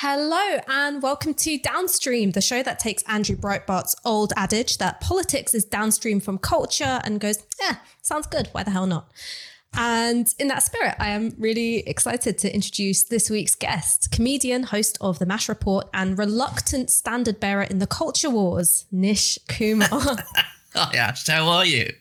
[0.00, 5.54] Hello, and welcome to Downstream, the show that takes Andrew Breitbart's old adage that politics
[5.54, 8.46] is downstream from culture and goes, yeah, sounds good.
[8.52, 9.10] Why the hell not?
[9.74, 14.98] And in that spirit, I am really excited to introduce this week's guest, comedian, host
[15.00, 19.88] of The Mash Report, and reluctant standard bearer in the culture wars, Nish Kumar.
[20.74, 21.26] Oh, Hi, Ash.
[21.26, 21.92] How are you?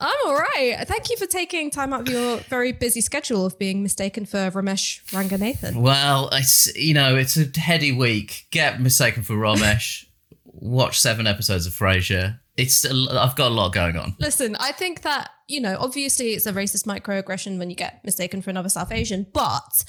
[0.00, 0.76] I'm all right.
[0.86, 4.50] Thank you for taking time out of your very busy schedule of being mistaken for
[4.50, 5.80] Romesh Ranganathan.
[5.80, 8.46] Well, it's you know it's a heady week.
[8.50, 10.06] Get mistaken for Romesh.
[10.44, 12.38] Watch seven episodes of Frasier.
[12.56, 14.16] It's a, I've got a lot going on.
[14.18, 18.40] Listen, I think that you know, obviously, it's a racist microaggression when you get mistaken
[18.40, 19.84] for another South Asian, but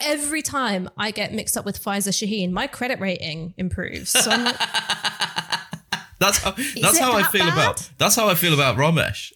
[0.00, 4.10] every time I get mixed up with Faiza Shaheen, my credit rating improves.
[4.10, 4.56] So I'm like,
[6.20, 7.52] That's how that's how I feel bad?
[7.52, 9.32] about that's how I feel about Romesh.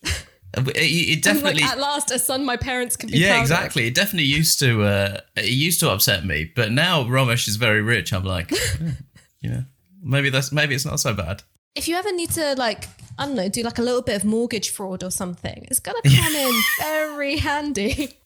[0.56, 3.42] It, it definitely like, at last, a son my parents can be yeah proud of.
[3.42, 3.86] exactly.
[3.86, 7.82] It definitely used to uh, it used to upset me, but now Romesh is very
[7.82, 8.12] rich.
[8.12, 8.90] I'm like, "Yeah,
[9.40, 9.64] you know,
[10.02, 11.42] maybe that's maybe it's not so bad.
[11.74, 12.86] If you ever need to, like,
[13.18, 15.98] I don't know, do like a little bit of mortgage fraud or something, it's gonna
[16.04, 18.18] come in very handy.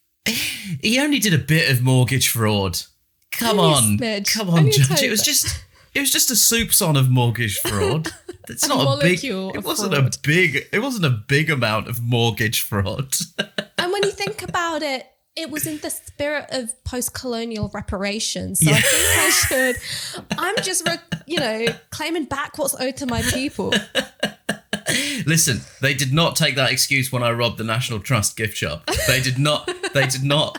[0.82, 2.78] He only did a bit of mortgage fraud.
[3.32, 5.02] Come on, come on, Only Judge.
[5.02, 8.08] It was just, it was just a soupçon of mortgage fraud.
[8.50, 9.22] It's A not a, big.
[9.22, 10.14] It wasn't fraud.
[10.16, 10.68] a big.
[10.72, 13.14] It wasn't a big amount of mortgage fraud.
[13.80, 18.58] And when you think about it, it was in the spirit of post-colonial reparations.
[18.60, 19.76] So I think I should.
[20.38, 23.72] I'm just, re- you know, claiming back what's owed to my people.
[25.26, 28.88] Listen, they did not take that excuse when I robbed the National Trust gift shop.
[29.06, 29.70] They did not.
[29.92, 30.58] They did not.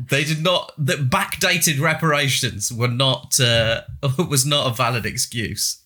[0.00, 0.72] They did not.
[0.78, 3.38] The backdated reparations were not.
[3.38, 3.82] Uh,
[4.28, 5.78] was not a valid excuse.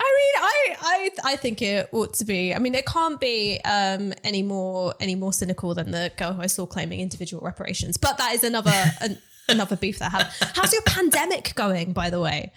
[0.00, 0.76] I mean, I,
[1.24, 2.54] I, I think it ought to be.
[2.54, 6.42] I mean, it can't be um, any more, any more cynical than the girl who
[6.42, 7.96] I saw claiming individual reparations.
[7.96, 10.52] But that is another, an, another beef that I have.
[10.54, 12.52] How's your pandemic going, by the way?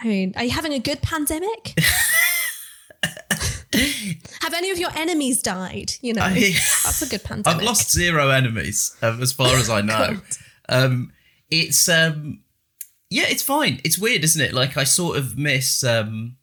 [0.00, 1.78] I mean, are you having a good pandemic?
[4.42, 5.92] have any of your enemies died?
[6.02, 7.60] You know, I- that's a good pandemic.
[7.60, 10.20] I've lost zero enemies, um, as far as I know.
[10.68, 11.12] Um,
[11.50, 12.40] it's um,
[13.10, 13.80] yeah, it's fine.
[13.84, 14.54] It's weird, isn't it?
[14.54, 16.36] Like I sort of miss um,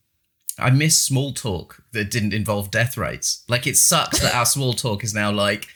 [0.59, 3.44] I miss small talk that didn't involve death rates.
[3.47, 5.68] Like it sucks that our small talk is now like,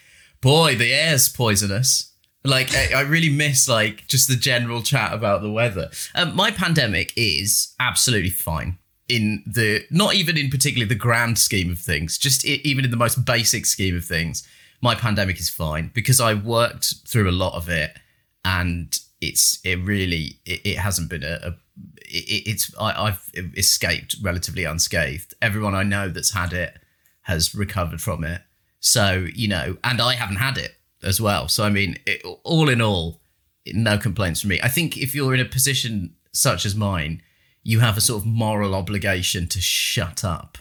[0.42, 2.12] boy, the air's poisonous.
[2.44, 5.90] Like I, I really miss like just the general chat about the weather.
[6.14, 8.78] Um, my pandemic is absolutely fine
[9.09, 12.92] in the not even in particularly the grand scheme of things, just i even in
[12.92, 14.48] the most basic scheme of things.
[14.82, 17.98] My pandemic is fine because I worked through a lot of it,
[18.46, 21.56] and it's it really it, it hasn't been a, a
[22.02, 25.34] it, it's I, I've escaped relatively unscathed.
[25.42, 26.80] Everyone I know that's had it
[27.24, 28.42] has recovered from it.
[28.80, 31.48] So you know, and I haven't had it as well.
[31.48, 33.22] So I mean, it, all in all,
[33.68, 34.59] no complaints from me.
[34.62, 37.22] I think if you're in a position such as mine,
[37.64, 40.58] you have a sort of moral obligation to shut up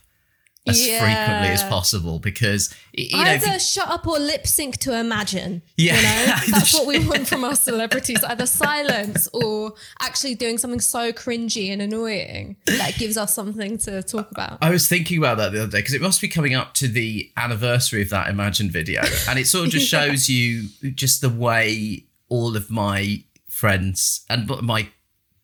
[0.69, 1.69] as frequently as Yeah.
[1.69, 3.23] possible because you know.
[3.23, 5.63] Either you- shut up or lip sync to imagine.
[5.77, 5.97] Yeah.
[5.97, 6.37] You know?
[6.59, 8.23] That's what we want from our celebrities.
[8.23, 14.03] Either silence or actually doing something so cringy and annoying that gives us something to
[14.05, 14.59] talk about.
[14.63, 16.87] I was thinking about that the other day because it must be coming up to
[16.89, 20.07] the anniversary of that Imagine video, and it sort of just Yeah.
[20.07, 24.89] shows you just the way all of my friends and my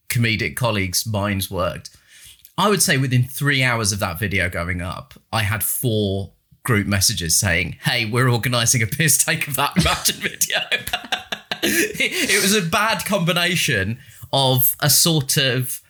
[0.08, 1.90] comedic colleagues' minds worked.
[2.58, 6.32] I would say within three hours of that video going up, I had four
[6.64, 10.58] group messages saying, "Hey, we're organising a piss take of that Imagine video."
[11.62, 13.98] it, was a bad combination
[14.32, 15.80] of a sort of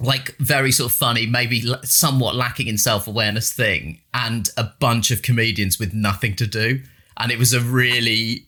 [0.00, 5.10] like very sort of funny, maybe somewhat lacking in self awareness thing, and a bunch
[5.10, 6.82] of comedians with nothing to do.
[7.16, 8.46] And it was a really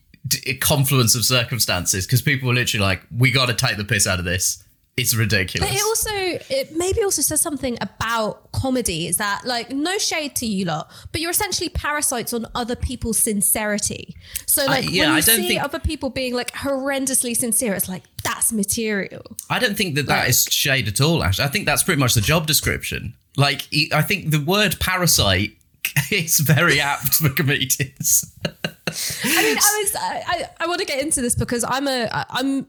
[0.61, 4.17] confluence of circumstances because people were literally like, "We got to take the piss out
[4.17, 4.63] of this.
[4.97, 9.71] It's ridiculous." But it also, it maybe also says something about comedy is that like
[9.71, 14.15] no shade to you lot, but you're essentially parasites on other people's sincerity.
[14.47, 17.73] So like yeah, when you I don't see think- other people being like horrendously sincere,
[17.73, 19.37] it's like that's material.
[19.49, 21.23] I don't think that that is shade at all.
[21.23, 23.13] Actually, I think that's pretty much the job description.
[23.37, 25.51] Like, I think the word parasite
[26.11, 28.25] is very apt for comedians.
[28.43, 32.09] I mean, I was I, I, I want to get into this because I'm a,
[32.31, 32.65] I'm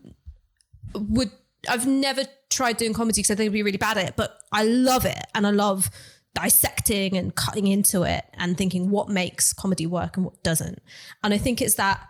[0.94, 1.30] would
[1.68, 4.38] I've never tried doing comedy because I think I'd be really bad at it, but
[4.52, 5.90] I love it and I love
[6.34, 10.80] dissecting and cutting into it and thinking what makes comedy work and what doesn't.
[11.22, 12.00] And I think it's that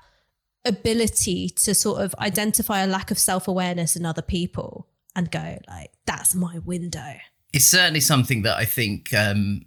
[0.65, 5.93] ability to sort of identify a lack of self-awareness in other people and go like
[6.05, 7.15] that's my window.
[7.53, 9.65] it's certainly something that I think um,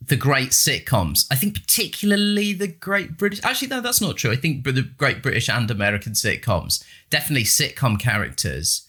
[0.00, 4.32] the great sitcoms, I think particularly the great British, actually, no, that's not true.
[4.32, 8.85] I think the great British and American sitcoms, definitely sitcom characters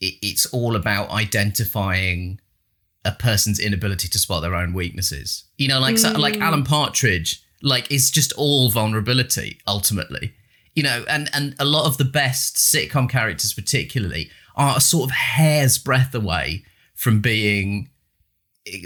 [0.00, 2.40] it's all about identifying
[3.04, 5.44] a person's inability to spot their own weaknesses.
[5.58, 6.42] You know, like so, like mm.
[6.42, 10.34] Alan Partridge, like it's just all vulnerability ultimately.
[10.74, 15.10] You know, and and a lot of the best sitcom characters, particularly, are a sort
[15.10, 16.64] of hair's breadth away
[16.94, 17.90] from being
[18.66, 18.82] eh,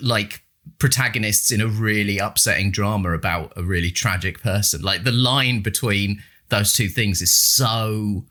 [0.00, 0.42] like
[0.78, 4.82] protagonists in a really upsetting drama about a really tragic person.
[4.82, 8.26] Like the line between those two things is so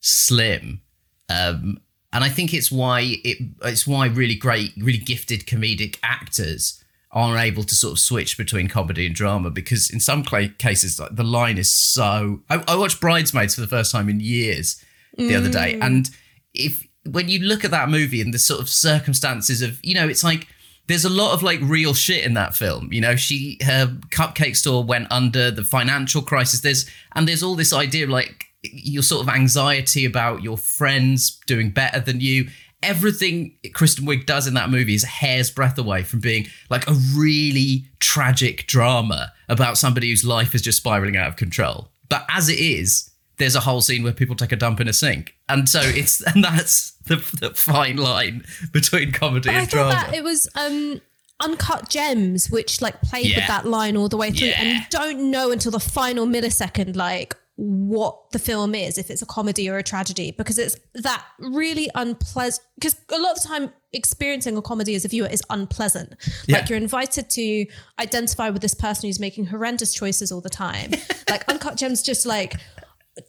[0.00, 0.80] slim.
[1.28, 1.80] Um,
[2.12, 6.82] and I think it's why it it's why really great, really gifted comedic actors
[7.12, 11.16] are able to sort of switch between comedy and drama because in some cases like,
[11.16, 12.40] the line is so.
[12.48, 14.82] I, I watched Bridesmaids for the first time in years
[15.16, 16.10] the other day, and
[16.54, 20.08] if when you look at that movie and the sort of circumstances of you know
[20.08, 20.46] it's like
[20.88, 22.92] there's a lot of like real shit in that film.
[22.92, 26.60] You know, she her cupcake store went under the financial crisis.
[26.60, 31.38] There's and there's all this idea of like your sort of anxiety about your friends
[31.46, 32.48] doing better than you.
[32.82, 36.86] Everything Kristen Wiig does in that movie is a hair's breadth away from being like
[36.88, 41.90] a really tragic drama about somebody whose life is just spiraling out of control.
[42.08, 44.92] But as it is, there's a whole scene where people take a dump in a
[44.92, 49.70] sink, and so it's and that's the, the fine line between comedy But I and
[49.70, 49.92] thought drama.
[49.94, 51.00] that it was um
[51.40, 53.36] uncut gems which like played Yeah.
[53.38, 56.96] with that line all the way through and you don't know until the final millisecond
[56.96, 61.24] like what the film is if it's a comedy or a tragedy because it's that
[61.40, 65.42] really unpleasant because a lot of the time experiencing a comedy as a viewer is
[65.50, 66.14] unpleasant.
[66.46, 66.58] Yeah.
[66.58, 67.66] like you're invited to
[67.98, 70.92] identify with this person who's making horrendous choices all the time.
[71.28, 72.54] Like uncut gems just like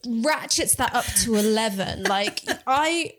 [0.06, 3.12] ratchets that up to 11 like i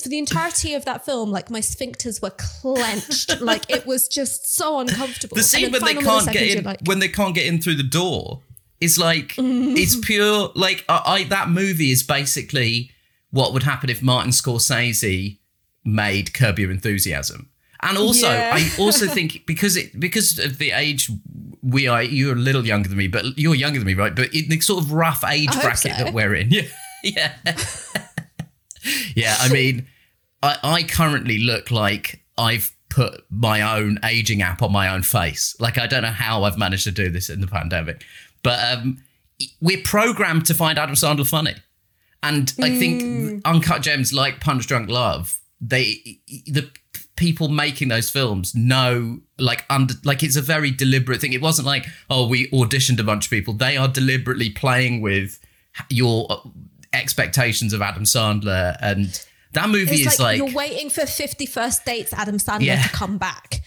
[0.00, 3.40] for the entirety of that film like my sphincters were clenched.
[3.40, 5.36] Like it was just so uncomfortable.
[5.36, 7.82] The scene when they can't get in like, when they can't get in through the
[7.82, 8.40] door
[8.84, 12.90] is like it's pure like I, I that movie is basically
[13.30, 15.38] what would happen if Martin Scorsese
[15.84, 17.50] made Curb Your Enthusiasm.
[17.80, 18.52] And also, Yeah.
[18.54, 21.10] I also think because it because of the age
[21.62, 24.14] we are, you're a little younger than me, but you're younger than me, right?
[24.14, 26.04] But in the sort of rough age I bracket so.
[26.04, 26.68] that we're in, yeah,
[27.02, 27.34] yeah,
[29.14, 29.36] yeah.
[29.40, 29.86] I mean,
[30.42, 35.56] I, I currently look like I've put my own aging app on my own face.
[35.58, 38.04] Like I don't know how I've managed to do this in the pandemic,
[38.44, 38.98] but um,
[39.60, 41.54] we're programmed to find Adam Sandler funny,
[42.22, 42.78] and I Mm.
[42.78, 46.70] think Uncut Gems, like Punch Drunk Love, they the
[47.16, 51.32] people making those films know like under like it's a very deliberate thing.
[51.32, 53.54] It wasn't like oh we auditioned a bunch of people.
[53.54, 55.38] They are deliberately playing with
[55.90, 56.42] your
[56.92, 59.20] expectations of Adam Sandler and.
[59.52, 62.82] That movie it's is like, like, you're waiting for 50 First Dates Adam Sandler Yeah.
[62.82, 63.60] to come back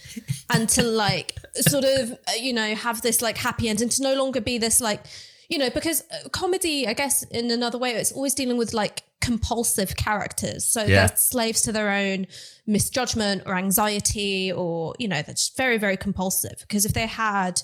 [0.50, 4.02] and to like sort of uh, you know have this like happy end and to
[4.02, 5.04] no longer be this like
[5.48, 9.02] you know because uh, comedy I guess in another way it's always dealing with like
[9.20, 11.06] compulsive characters so Yeah.
[11.06, 12.26] they're slaves to their own
[12.66, 17.62] misjudgment or anxiety or you know they're just very very compulsive because if they had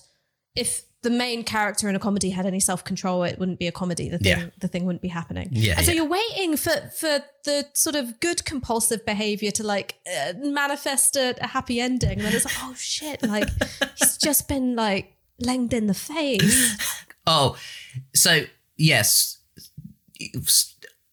[0.56, 4.08] if the main character in a comedy had any self-control it wouldn't be a comedy
[4.08, 4.46] the thing Yeah.
[4.60, 5.96] the thing wouldn't be happening Yeah, and so yeah.
[6.02, 7.14] you're waiting for for
[7.44, 12.22] the sort of good compulsive behavior to like uh, manifest a, a happy ending and
[12.22, 13.48] then it's like oh shit like
[13.98, 16.76] he's just been like lenged in the face
[17.26, 17.56] Oh,
[18.14, 18.44] so
[18.76, 19.38] yes.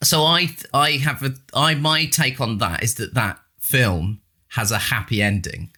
[0.04, 4.72] So I I have a I my take on that is that that film has
[4.72, 5.72] a happy ending.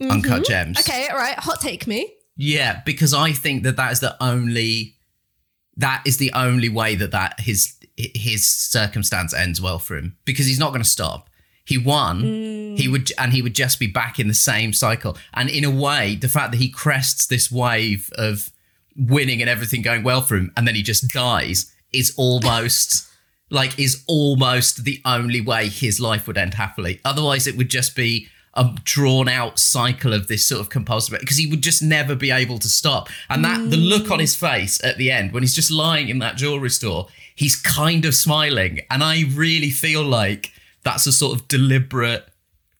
[0.00, 0.78] Uncut Gems.
[0.80, 4.96] okay all right hot take me Yeah, because I think that that is the only
[5.76, 10.46] that is the only way that that his his circumstance ends well for him because
[10.46, 11.28] he's not going to stop.
[11.64, 12.22] He won.
[12.22, 12.78] Mm.
[12.78, 15.16] He would and he would just be back in the same cycle.
[15.34, 18.50] And in a way, the fact that he crests this wave of
[18.96, 23.08] winning and everything going well for him and then he just dies is almost
[23.50, 27.00] like is almost the only way his life would end happily.
[27.04, 31.38] Otherwise, it would just be a drawn out cycle of this sort of compulsive because
[31.38, 33.08] he would just never be able to stop.
[33.30, 33.88] And that the mm.
[33.88, 37.08] look on his face at the end when he's just lying in that jewelry store,
[37.34, 42.28] he's kind of smiling, and I really feel like that's a sort of deliberate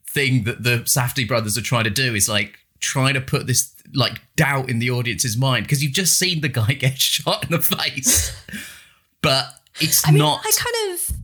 [0.07, 3.73] thing that the Safdie brothers are trying to do is like trying to put this
[3.95, 7.51] like doubt in the audience's mind because you've just seen the guy get shot in
[7.51, 8.37] the face,
[9.23, 9.47] but
[9.81, 10.41] it's I mean not.
[10.45, 11.17] I kind of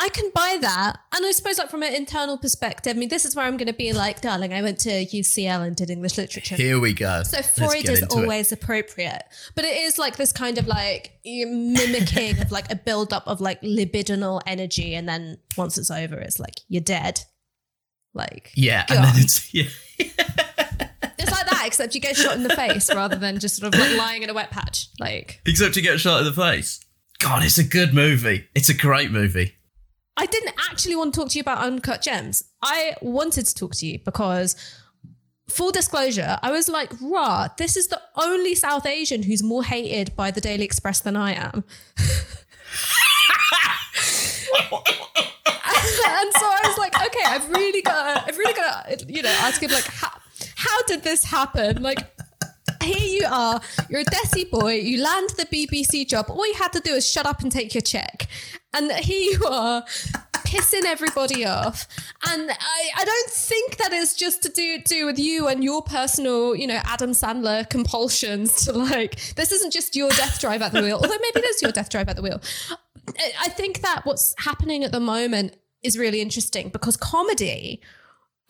[0.00, 3.26] I can buy that and I suppose like from an internal perspective I mean this
[3.26, 6.16] is where I'm going to be like darling I went to UCL and did English
[6.16, 7.22] literature Here we go.
[7.22, 8.22] So Freud is into it.
[8.22, 9.22] always appropriate,
[9.54, 13.60] but it is like this kind of like mimicking of like a buildup of like
[13.62, 17.20] libidinal energy, and then once it's over, it's like you're dead.
[18.14, 19.68] Like yeah, and then it's yeah.
[19.98, 23.80] it's like that, except you get shot in the face rather than just sort of
[23.80, 24.88] like lying in a wet patch.
[24.98, 26.80] Like Except you get shot in the face.
[27.18, 28.48] God, it's a good movie.
[28.54, 29.54] It's a great movie.
[30.16, 32.44] I didn't actually want to talk to you about Uncut Gems.
[32.62, 34.54] I wanted to talk to you because,
[35.48, 40.14] full disclosure, I was like, rah, this is the only South Asian who's more hated
[40.16, 41.64] by the Daily Express than I am.
[46.20, 49.34] and so I was like, okay, I've really got, I've really got, to, you know,
[49.40, 50.10] ask him like, how,
[50.56, 51.82] how did this happen?
[51.82, 51.98] Like,
[52.82, 56.26] here you are, you're a Desi boy, you land the BBC job.
[56.28, 58.28] All you had to do is shut up and take your check.
[58.72, 59.84] And here you are,
[60.50, 61.86] pissing everybody off.
[62.26, 65.82] And I, I don't think that is just to do do with you and your
[65.82, 70.72] personal, you know, Adam Sandler compulsions to like this isn't just your death drive at
[70.72, 72.40] the wheel, although maybe it is your death drive at the wheel.
[73.40, 77.80] I think that what's happening at the moment is really interesting because comedy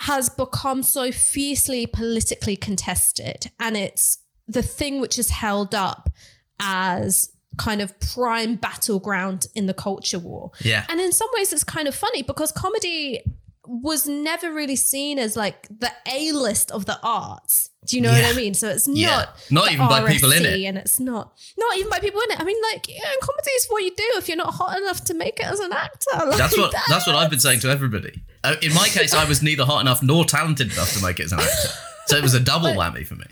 [0.00, 6.10] has become so fiercely politically contested and it's the thing which is held up
[6.58, 10.50] as kind of prime battleground in the culture war.
[10.60, 10.84] Yeah.
[10.88, 13.22] And in some ways it's kind of funny because comedy
[13.66, 17.68] was never really seen as like the A list of the arts.
[17.86, 18.22] Do you know Yeah.
[18.22, 18.54] what I mean?
[18.54, 19.10] So it's Yeah.
[19.10, 20.64] not Not the even by people in it.
[20.64, 22.40] and it's not not even by people in it.
[22.40, 25.14] I mean, like yeah, comedy is what you do if you're not hot enough to
[25.14, 26.16] make it as an actor.
[26.26, 28.22] Like, That's what that's what I've been saying to everybody.
[28.42, 31.24] Uh, in my case, I was neither hot enough nor talented enough to make it
[31.26, 31.68] as an actor,
[32.06, 33.26] so it was a double whammy for me.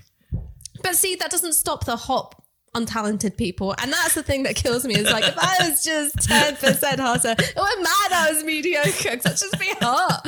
[0.82, 2.40] But see, that doesn't stop the hot,
[2.74, 3.74] untalented people.
[3.80, 7.34] And that's the thing that kills me is like, if I was just 10% hotter,
[7.38, 10.26] it wouldn't matter I was mediocre because I'd just be hot.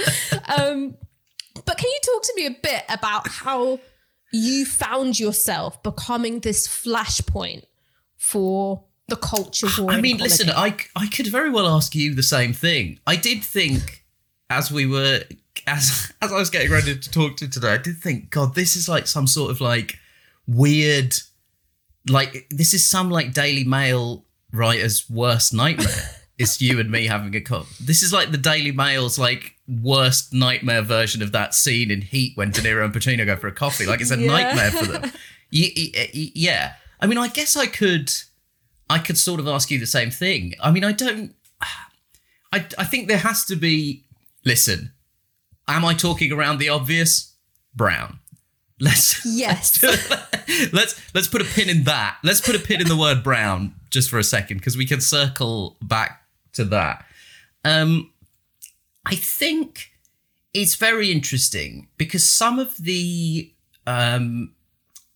[0.59, 0.97] Um,
[1.65, 3.79] but can you talk to me a bit about how
[4.33, 7.65] you found yourself becoming this flashpoint
[8.17, 9.91] for the culture war?
[9.91, 12.99] I mean, listen, I I could very well ask you the same thing.
[13.07, 14.05] I did think
[14.49, 15.23] as we were
[15.67, 18.55] as as I was getting ready to talk to you today, I did think, God,
[18.55, 19.99] this is like some sort of like
[20.47, 21.17] weird,
[22.09, 25.87] like this is some like Daily Mail writer's worst nightmare.
[26.39, 27.67] it's you and me having a cup.
[27.81, 32.37] This is like the Daily Mail's like worst nightmare version of that scene in Heat
[32.37, 33.87] when De Niro and Pacino go for a coffee.
[33.87, 34.27] Like it's a Yeah.
[34.27, 35.13] nightmare for them.
[35.53, 36.75] Y- eh, yeah.
[37.01, 38.13] I mean, I guess I could.
[38.89, 40.55] I could sort of ask you the same thing.
[40.63, 41.35] I mean, I don't.
[42.53, 44.05] I I think there has to be.
[44.45, 44.93] Listen,
[45.69, 47.35] am I talking around the obvious?
[47.75, 48.20] Brown.
[48.81, 49.83] Let's Yes.
[50.73, 52.19] let's let's put a pin in that.
[52.25, 55.01] Let's put a pin in the word brown just for a second because we can
[55.01, 56.23] circle back
[56.55, 57.05] to that.
[57.65, 58.11] Um,
[59.05, 59.93] I think
[60.55, 63.53] it's very interesting because some of the
[63.87, 64.55] um,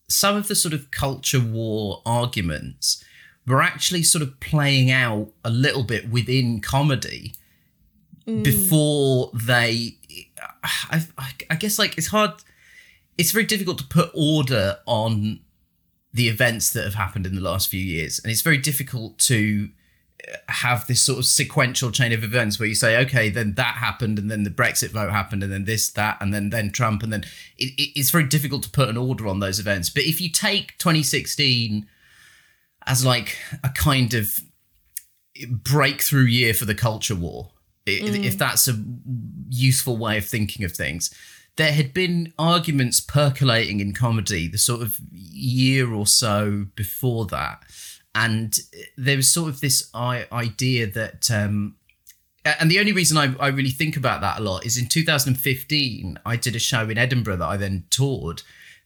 [0.08, 3.02] some of the sort of culture war arguments
[3.46, 7.34] were actually sort of playing out a little bit within comedy
[8.42, 9.98] before they
[10.62, 12.30] I, I, I guess like it's hard
[13.18, 15.40] it's very difficult to put order on
[16.12, 18.18] the events that have happened in the last few years.
[18.20, 19.68] And it's very difficult to
[20.32, 23.74] uh, have this sort of sequential chain of events where you say okay then that
[23.76, 27.02] happened and then the brexit vote happened and then this that and then then trump
[27.02, 27.24] and then
[27.58, 29.90] it, it, it's very difficult to put an order on those events.
[29.90, 31.86] But if you take 2016
[32.86, 34.38] as like a kind of
[35.50, 37.50] breakthrough year for the culture war
[37.88, 37.90] i-
[38.24, 38.82] if that's a
[39.50, 41.12] useful way of thinking of things
[41.56, 47.62] there had been arguments percolating in comedy the sort of year or so before that.
[48.14, 48.56] And
[48.96, 51.76] there was sort of this idea that um
[52.44, 56.18] and the only reason I, I really think about that a lot is in 2015
[56.26, 58.42] i did a show in edinburgh that i then toured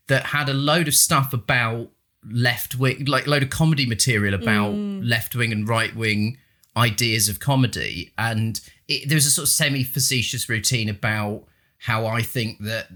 [0.06, 1.90] that had a load of stuff about
[2.24, 6.38] left wing like load of comedy material about left wing and right wing
[6.78, 8.12] ideas of comedy.
[8.16, 11.44] And it, there was a sort of semi facetious routine about
[11.78, 12.88] how i think that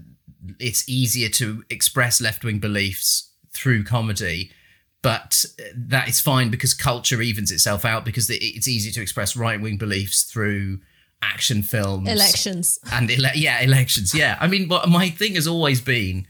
[0.59, 4.51] it's easier to express left wing beliefs through comedy
[5.01, 9.59] but that is fine because culture evens itself out because it's easy to express right
[9.61, 10.79] wing beliefs through
[11.21, 12.09] action films.
[12.09, 12.79] Elections.
[12.91, 14.13] and ele- yeah elections.
[14.13, 14.37] Yeah.
[14.39, 16.27] I mean my thing has always been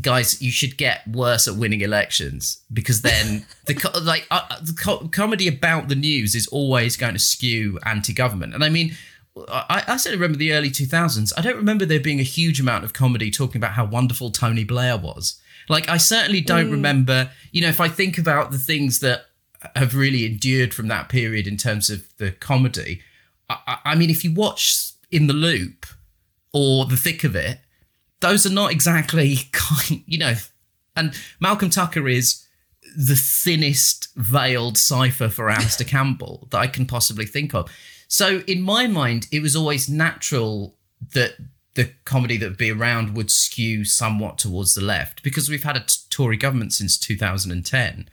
[0.00, 4.72] guys you should get worse at winning elections because then the co- like uh, the
[4.72, 8.54] co- comedy about the news is always going to skew anti-government.
[8.54, 8.94] And i mean
[9.36, 11.32] I, I certainly remember the early 2000s.
[11.36, 14.64] I don't remember there being a huge amount of comedy talking about how wonderful Tony
[14.64, 15.40] Blair was.
[15.68, 16.72] Like, I certainly don't mm.
[16.72, 19.26] remember, you know, if I think about the things that
[19.74, 23.00] have really endured from that period in terms of the comedy,
[23.48, 25.86] I, I- I mean, if you watch In the Loop
[26.52, 27.58] or The Thick of It,
[28.20, 30.34] those are not exactly kind, you know.
[30.96, 32.46] And Malcolm Tucker is
[32.96, 37.70] the thinnest veiled cipher for Alastair Campbell that I can possibly think of.
[38.14, 40.76] So in my mind, it was always natural
[41.14, 41.32] that
[41.74, 45.76] the comedy that would be around would skew somewhat towards the left because we've had
[45.76, 48.08] a t- Tory government since 2010.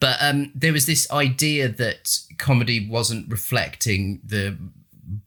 [0.00, 4.56] But um, there was this idea that comedy wasn't reflecting the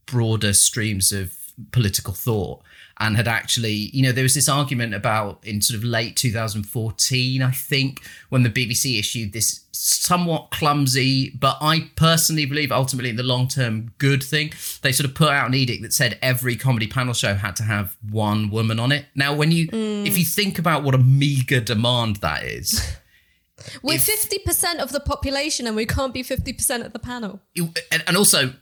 [0.07, 1.35] broader streams of
[1.71, 2.63] political thought
[2.99, 7.41] and had actually, you know, there was this argument about in sort of late 2014,
[7.41, 13.17] I think, when the BBC issued this somewhat clumsy, but I personally believe ultimately in
[13.17, 14.53] the long term good thing.
[14.81, 17.63] They sort of put out an edict that said every comedy panel show had to
[17.63, 19.05] have one woman on it.
[19.13, 20.07] Now, when you, mm.
[20.07, 22.95] if you think about what a meager demand that is.
[23.81, 27.39] We're fifty percent of the population, and we can't be fifty percent of the panel.
[27.55, 28.53] And, and also,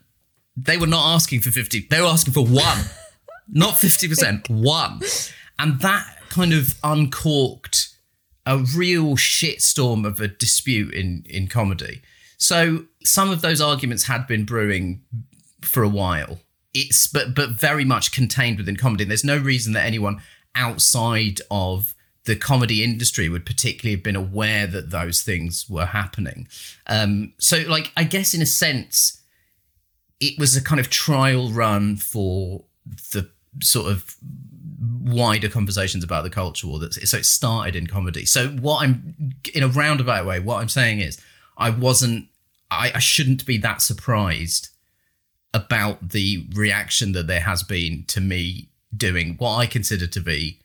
[0.55, 2.77] they were not asking for fifty; they were asking for one.
[3.47, 5.01] not 50%, one.
[5.59, 7.89] And that kind of uncorked
[8.45, 12.01] a real shitstorm of a dispute in, in comedy.
[12.37, 15.01] So some of those arguments had been brewing
[15.61, 16.39] for a while.
[16.73, 19.03] It's but but very much contained within comedy.
[19.03, 20.21] There's no reason that anyone
[20.55, 21.93] outside of
[22.25, 26.47] the comedy industry would particularly have been aware that those things were happening.
[26.87, 29.21] Um, so, like, I guess in a sense,
[30.19, 33.29] it was a kind of trial run for the
[33.61, 34.15] sort of
[35.01, 36.79] wider conversations about the culture war.
[36.79, 38.25] That so it started in comedy.
[38.25, 41.19] So what I'm in a roundabout way, what I'm saying is,
[41.57, 42.27] I wasn't,
[42.71, 44.69] I, I shouldn't be that surprised
[45.53, 50.59] about the reaction that there has been to me doing what I consider to be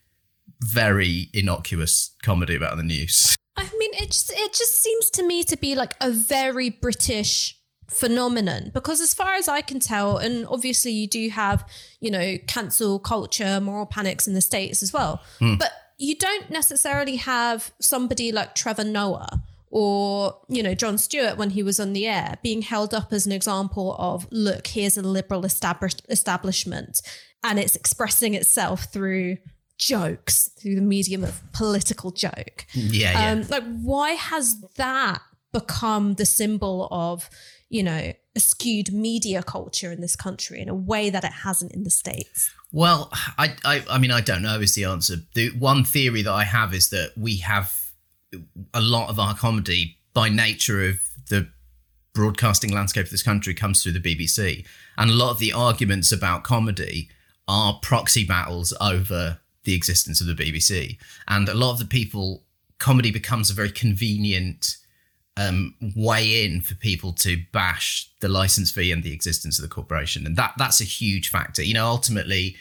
[0.61, 3.37] very innocuous comedy about the news.
[3.57, 7.58] I mean, it just it just seems to me to be like a very British
[7.91, 11.69] phenomenon because as far as I can tell, and obviously you do have,
[12.01, 15.23] you know, cancel culture, moral panics in the States as well.
[15.41, 15.59] Mm.
[15.59, 21.51] But you don't necessarily have somebody like Trevor Noah or, you know, Jon Stewart when
[21.51, 25.03] he was on the air being held up as an example of, look, here's a
[25.03, 27.01] liberal establishment
[27.43, 29.39] and it's expressing itself through
[29.77, 32.67] jokes, through the medium of political joke.
[32.75, 33.31] Yeah, yeah.
[33.31, 35.21] Um, like, why has that
[35.53, 37.31] become the symbol of,
[37.69, 41.73] you know, a skewed media culture in this country in a way that it hasn't
[41.73, 42.51] in the States?
[42.73, 45.17] Well, I, I, I mean, I don't know is the answer.
[45.35, 47.75] The one theory that I have is that we have
[48.75, 51.49] a lot of our comedy by nature of the
[52.15, 54.67] broadcasting landscape of this country comes through the BBC.
[54.97, 57.09] And a lot of the arguments about comedy
[57.47, 60.99] are proxy battles over the existence of the BBC.
[61.29, 62.45] And a lot of the people,
[62.79, 64.79] comedy becomes a very convenient
[65.39, 69.73] um, way in for people to bash the license fee and the existence of the
[69.73, 71.63] corporation, and that that's a huge factor.
[71.63, 72.57] You know, ultimately,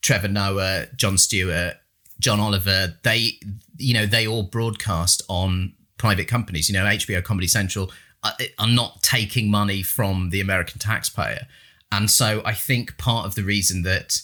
[0.00, 1.74] Trevor Noah, Jon Stewart,
[2.20, 3.32] John Oliver, they
[3.76, 6.68] you know they all broadcast on private companies.
[6.68, 7.90] You know, HBO, Comedy Central
[8.22, 11.48] are, uh, are not taking money from the American taxpayer,
[11.90, 14.22] and so I think part of the reason that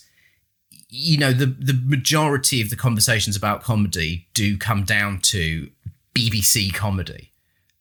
[0.88, 5.70] you know the the majority of the conversations about comedy do come down to
[6.14, 7.32] BBC comedy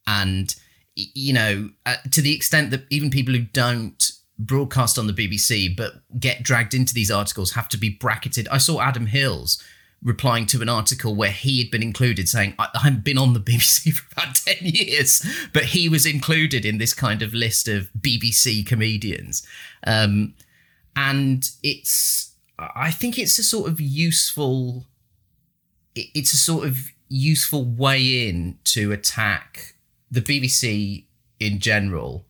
[0.07, 0.55] and
[0.95, 5.75] you know uh, to the extent that even people who don't broadcast on the BBC
[5.75, 8.47] but get dragged into these articles have to be bracketed.
[8.49, 9.61] I saw Adam Hills
[10.03, 13.39] replying to an article where he had been included saying I- haven't been on the
[13.39, 17.89] BBC for about 10 years but he was included in this kind of list of
[17.99, 19.45] BBC comedians
[19.87, 20.33] um,
[20.95, 24.85] and it's I think it's a sort of useful
[25.95, 29.74] it's a sort of useful way in to attack
[30.09, 31.05] the BBC
[31.39, 32.25] in general,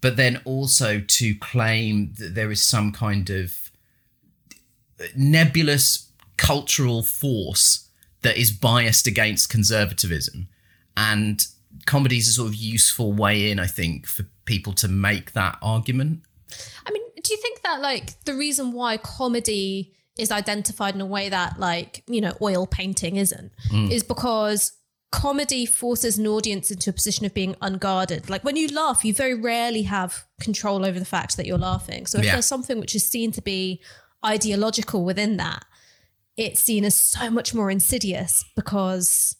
[0.00, 3.70] but then also to claim that there is some kind of
[5.16, 7.88] nebulous cultural force
[8.22, 10.48] that is biased against conservatism.
[10.96, 11.46] And
[11.86, 15.56] comedy is a sort of useful way in, I think, for people to make that
[15.62, 16.20] argument.
[16.86, 21.06] I mean, do you think that, like, the reason why comedy is identified in a
[21.06, 23.90] way that, like, you know, oil painting isn't, mm.
[23.90, 24.72] is because
[25.12, 28.30] comedy forces an audience into a position of being unguarded.
[28.30, 32.06] Like when you laugh, you very rarely have control over the fact that you're laughing.
[32.06, 32.32] So if yeah.
[32.32, 33.80] there's something which is seen to be
[34.24, 35.64] ideological within that,
[36.36, 39.36] it's seen as so much more insidious because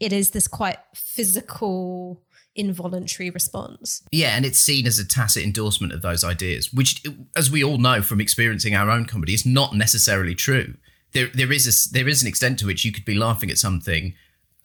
[0.00, 2.24] it is this quite physical
[2.56, 4.02] involuntary response.
[4.10, 7.02] Yeah, and it's seen as a tacit endorsement of those ideas, which
[7.36, 10.74] as we all know from experiencing our own comedy is not necessarily true.
[11.12, 13.58] There there is a there is an extent to which you could be laughing at
[13.58, 14.14] something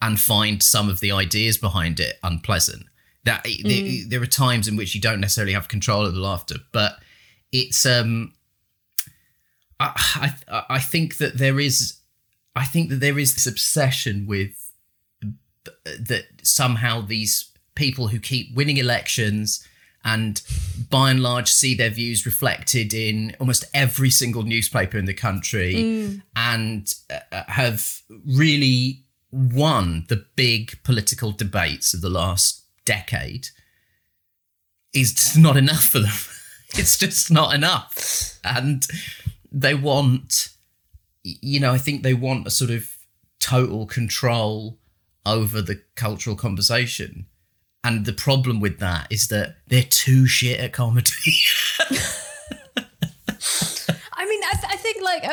[0.02, 2.84] and find some of the ideas behind it unpleasant.
[3.24, 3.62] That mm.
[3.62, 6.98] there, there, are times in which you don't necessarily have control of the laughter, but
[7.52, 8.34] it's um,
[9.80, 11.98] I, I I think that there is,
[12.54, 14.70] I think that there is this obsession with
[15.84, 19.66] that somehow these people who keep winning elections
[20.04, 20.40] and
[20.88, 25.74] by and large see their views reflected in almost every single newspaper in the country
[25.74, 26.22] mm.
[26.36, 29.04] and uh, have really
[29.36, 33.48] won the big political debates of the last decade
[34.94, 36.16] is not enough for them.
[36.74, 38.38] it's just not enough.
[38.42, 38.86] And
[39.52, 40.48] they want,
[41.22, 42.96] you know, I think they want a sort of
[43.38, 44.78] total control
[45.26, 47.26] over the cultural conversation.
[47.84, 51.10] And the problem with that is that they're too shit at comedy.
[54.18, 55.24] I mean, I, th- I think like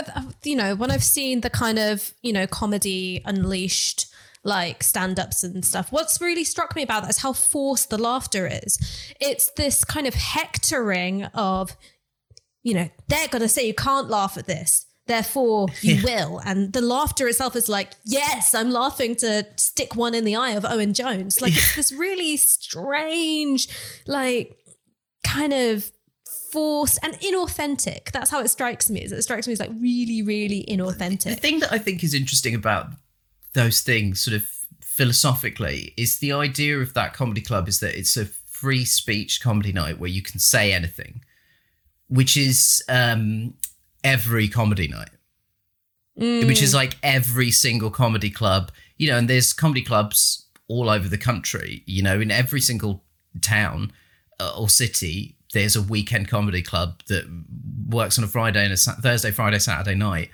[0.43, 4.07] you know when I've seen the kind of you know comedy unleashed
[4.45, 8.47] like stand-ups and stuff what's really struck me about that is how forced the laughter
[8.47, 8.77] is.
[9.19, 11.75] It's this kind of hectoring of
[12.61, 16.03] you know they're going to say you can't laugh at this therefore you yeah.
[16.03, 16.39] will.
[16.45, 20.51] And the laughter itself is like yes i'm laughing to stick one in the eye
[20.51, 21.41] of owen jones.
[21.41, 23.67] Like it's this really strange
[24.07, 24.57] like
[25.25, 25.91] kind of
[26.53, 28.11] forced and inauthentic.
[28.11, 29.01] That's how it strikes me.
[29.01, 31.23] Is it strikes me as like really, really inauthentic.
[31.23, 32.89] The thing that I think is interesting about
[33.53, 34.47] those things, sort of
[34.81, 39.73] philosophically, is the idea of that comedy club is that it's a free speech comedy
[39.73, 41.23] night where you can say anything,
[42.07, 43.55] which is um,
[44.03, 45.09] every comedy night.
[46.19, 46.45] Mm.
[46.45, 51.09] Which is like every single comedy club, you know, and there's comedy clubs all over
[51.09, 53.03] the country, you know, in every single
[53.41, 53.91] town
[54.39, 57.25] uh, or city there's a weekend comedy club that
[57.87, 60.29] works on a Friday and a Thursday, Friday, Saturday night.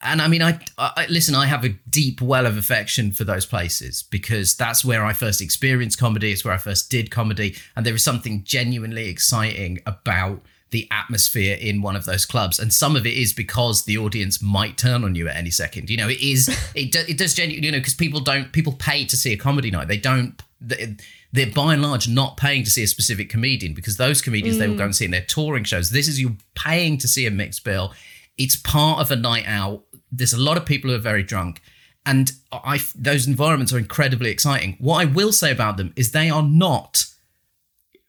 [0.00, 1.34] And I mean, I, I, listen.
[1.36, 5.40] I have a deep well of affection for those places because that's where I first
[5.40, 6.32] experienced comedy.
[6.32, 11.56] It's where I first did comedy, and there is something genuinely exciting about the atmosphere
[11.60, 12.58] in one of those clubs.
[12.58, 15.88] And some of it is because the audience might turn on you at any second.
[15.88, 16.48] You know, it is.
[16.74, 17.66] It, do, it does genuinely.
[17.66, 18.52] You know, because people don't.
[18.52, 19.86] People pay to see a comedy night.
[19.86, 20.42] They don't.
[20.60, 20.96] They,
[21.32, 24.60] they're by and large not paying to see a specific comedian because those comedians mm.
[24.60, 25.90] they will go and see in their touring shows.
[25.90, 27.92] This is you paying to see a mixed bill.
[28.36, 29.84] It's part of a night out.
[30.10, 31.62] There's a lot of people who are very drunk.
[32.04, 34.76] And I, those environments are incredibly exciting.
[34.78, 37.06] What I will say about them is they are not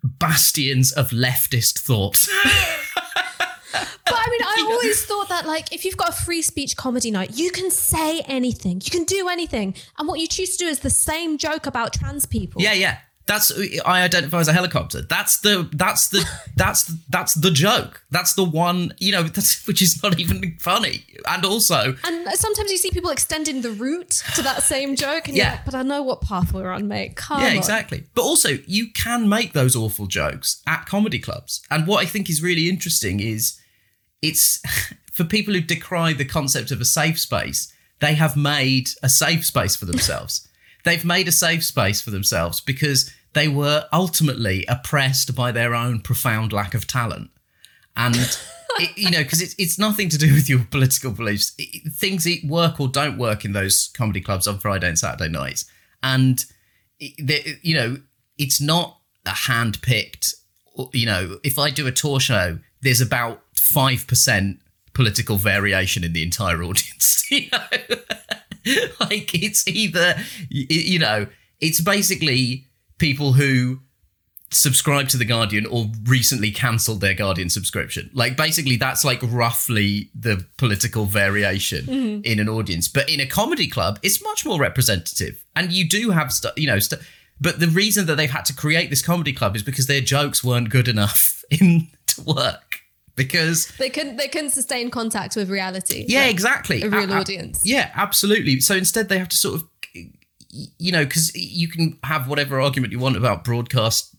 [0.04, 2.28] bastions of leftist thought.
[3.74, 7.12] but I mean, I always thought that, like, if you've got a free speech comedy
[7.12, 9.76] night, you can say anything, you can do anything.
[9.98, 12.62] And what you choose to do is the same joke about trans people.
[12.62, 12.98] Yeah, yeah.
[13.26, 13.52] That's
[13.86, 15.02] I identify as a helicopter.
[15.02, 18.04] That's the that's the that's the, that's the joke.
[18.12, 21.06] That's the one you know that's which is not even funny.
[21.28, 25.30] And also, and sometimes you see people extending the route to that same joke.
[25.30, 27.16] And yeah, but I know what path we're on, mate.
[27.16, 27.58] Come yeah, on.
[27.58, 28.04] exactly.
[28.14, 31.62] But also, you can make those awful jokes at comedy clubs.
[31.72, 33.58] And what I think is really interesting is
[34.22, 34.62] it's
[35.14, 37.72] for people who decry the concept of a safe space.
[38.00, 40.46] They have made a safe space for themselves.
[40.84, 46.02] They've made a safe space for themselves because they were ultimately oppressed by their own
[46.02, 47.32] profound lack of talent.
[47.96, 48.16] And,
[48.80, 51.54] it, you know, because it's, it's nothing to do with your political beliefs.
[51.58, 55.66] It, things work or don't work in those comedy clubs on Friday and Saturday nights.
[56.02, 56.44] And,
[57.00, 57.98] it, you know,
[58.38, 60.36] it's not a hand picked,
[60.92, 64.60] you know, if I do a tour show, there's about 5%
[64.94, 67.12] political variation in the entire audience.
[67.30, 67.96] You know?
[69.00, 70.16] like it's either
[70.50, 71.28] you know
[71.60, 73.80] it's basically people who
[74.54, 78.10] subscribe to the Guardian or recently cancelled their Guardian subscription.
[78.14, 82.22] Like basically that's like roughly the political variation mm-hmm.
[82.24, 82.88] in an audience.
[82.88, 85.44] But in a comedy club, it's much more representative.
[85.56, 87.02] And you do have stuff, you know, st-
[87.42, 90.44] but the reason that they've had to create this comedy club is because their jokes
[90.44, 92.83] weren't good enough in to work
[93.16, 96.06] because they couldn't they couldn't sustain contact with reality.
[96.08, 96.82] Yeah, like exactly.
[96.82, 97.62] A real a- audience.
[97.64, 98.60] Yeah, absolutely.
[98.60, 99.68] So instead, they have to sort of,
[100.52, 104.16] you know, because you can have whatever argument you want about broadcast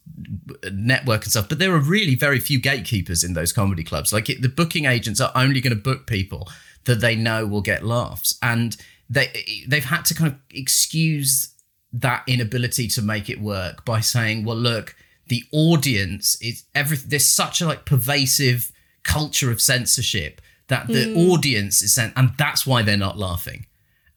[0.72, 4.12] network and stuff, but there are really very few gatekeepers in those comedy clubs.
[4.12, 6.48] Like it, the booking agents are only going to book people
[6.85, 8.76] that they know will get laughs, and
[9.11, 11.54] they they've had to kind of excuse
[11.92, 14.94] that inability to make it work by saying, well, look.
[15.28, 16.98] The audience is every.
[16.98, 18.70] There's such a like pervasive
[19.04, 21.30] culture of censorship that the mm.
[21.30, 23.66] audience is sent, and that's why they're not laughing.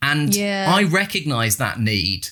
[0.01, 0.71] And yeah.
[0.73, 2.29] I recognize that need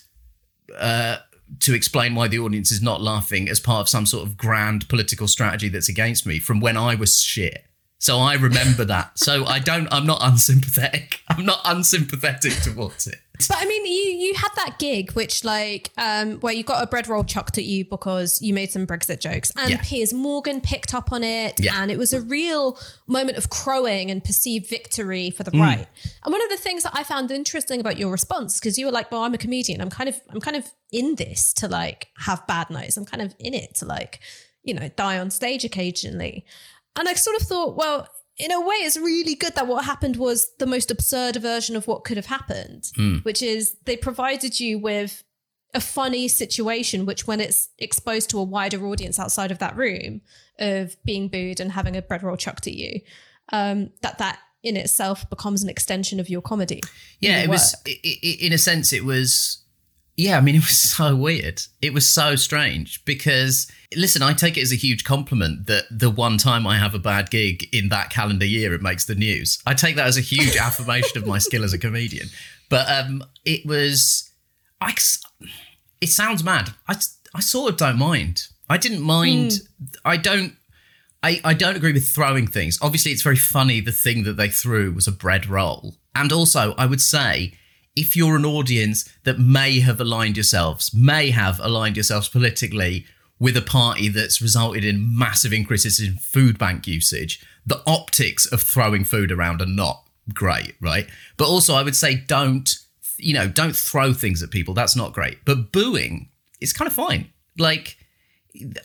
[0.77, 1.17] uh,
[1.59, 4.87] to explain why the audience is not laughing as part of some sort of grand
[4.89, 7.65] political strategy that's against me from when I was shit.
[8.05, 9.17] So I remember that.
[9.17, 9.87] So I don't.
[9.91, 11.21] I'm not unsympathetic.
[11.27, 13.15] I'm not unsympathetic towards it.
[13.49, 16.87] But I mean, you you had that gig, which like, um, where you got a
[16.87, 19.81] bread roll chucked at you because you made some Brexit jokes, and yeah.
[19.81, 21.81] Piers Morgan picked up on it, yeah.
[21.81, 25.61] and it was a real moment of crowing and perceived victory for the mm.
[25.61, 25.87] right.
[26.23, 28.91] And one of the things that I found interesting about your response, because you were
[28.91, 29.81] like, "Well, I'm a comedian.
[29.81, 32.97] I'm kind of I'm kind of in this to like have bad nights.
[32.97, 34.19] I'm kind of in it to like,
[34.63, 36.45] you know, die on stage occasionally."
[36.95, 40.17] And I sort of thought, well, in a way, it's really good that what happened
[40.17, 43.23] was the most absurd version of what could have happened, mm.
[43.23, 45.23] which is they provided you with
[45.73, 50.21] a funny situation, which when it's exposed to a wider audience outside of that room
[50.60, 53.01] of being booed and having a bread roll chucked at you,
[53.51, 56.81] um, that that in itself becomes an extension of your comedy.
[57.19, 57.75] Yeah, your it was.
[57.86, 57.95] work.
[58.05, 59.62] i i in a sense, it was.
[60.17, 61.62] Yeah, I mean, it was so weird.
[61.82, 66.10] It was so strange because, listen, I take it as a huge compliment that the
[66.10, 69.62] one time I have a bad gig in that calendar year, it makes the news.
[69.65, 72.28] I take that as a huge affirmation of my skill as a comedian.
[72.69, 74.32] But um, it was,
[74.82, 74.93] I,
[76.01, 76.71] it sounds mad.
[76.88, 76.95] I,
[77.34, 78.47] I sort of don't mind.
[78.69, 79.60] I didn't mind.
[80.04, 80.54] I don't.
[81.21, 82.78] I, I don't agree with throwing things.
[82.82, 83.80] Obviously, it's very funny.
[83.80, 85.95] The thing that they threw was a bread roll.
[86.13, 87.54] And also, I would say,
[87.95, 93.05] if you're an audience that may have aligned yourselves, may have aligned yourselves politically
[93.39, 98.62] with a party that's resulted in massive increases in food bank usage, the optics of
[98.62, 101.08] throwing food around are not great, right?
[101.38, 102.73] But also, I would say, don't,
[103.17, 104.73] you know, don't throw things at people.
[104.73, 105.43] That's not great.
[105.45, 106.29] But booing
[106.62, 107.29] is kind of fine.
[107.58, 107.97] Like,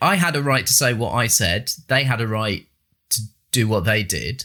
[0.03, 1.73] I had a right to say what I said.
[1.89, 2.67] They had a right
[3.11, 4.45] to do what they did,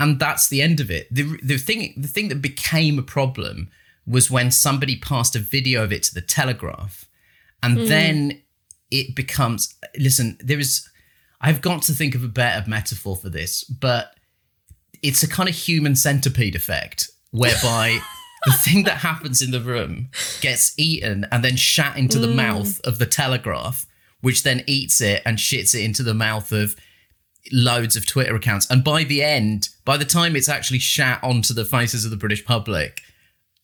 [0.00, 1.12] and that's the end of it.
[1.12, 3.70] the The thing, the thing that became a problem
[4.08, 7.06] was when somebody passed a video of it to the Telegraph,
[7.62, 7.86] and hmm.
[7.86, 8.42] then
[8.90, 9.74] it becomes.
[9.98, 10.88] Listen, there is.
[11.40, 14.14] I've got to think of a better metaphor for this, but
[15.02, 17.98] it's a kind of human centipede effect whereby.
[18.46, 22.36] The thing that happens in the room gets eaten and then shat into the hmm.
[22.36, 23.84] mouth of the telegraph,
[24.20, 26.76] which then eats it and shits it into the mouth of
[27.52, 28.70] loads of Twitter accounts.
[28.70, 32.16] And by the end, by the time it's actually shat onto the faces of the
[32.16, 33.02] British public,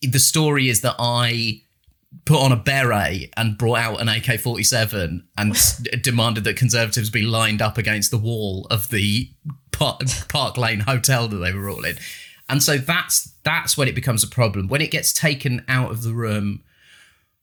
[0.06, 1.62] the story is that I
[2.24, 5.56] put on a beret and brought out an AK 47 and
[6.02, 9.30] demanded that Conservatives be lined up against the wall of the
[9.72, 11.96] Park, Park Lane hotel that they were all in.
[12.48, 14.68] And so that's that's when it becomes a problem.
[14.68, 16.62] When it gets taken out of the room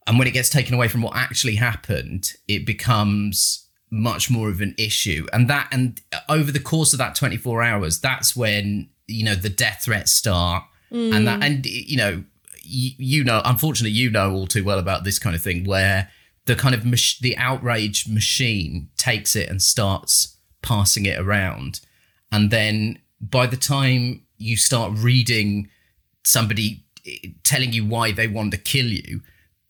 [0.08, 4.62] and when it gets taken away from what actually happened, it becomes much more of
[4.62, 5.28] an issue.
[5.34, 9.50] And that and over the course of that 24 hours, that's when, you know, the
[9.50, 10.64] death threats start.
[10.92, 11.46] And that mm.
[11.46, 12.24] and you know,
[12.72, 16.10] you, know, unfortunately you know all too well about this kind of thing where
[16.46, 21.82] the kind of mach- the outrage machine takes it and starts passing it around.
[22.32, 25.70] And then by the time you start reading
[26.24, 29.22] somebody eh, telling you why they want to kill you,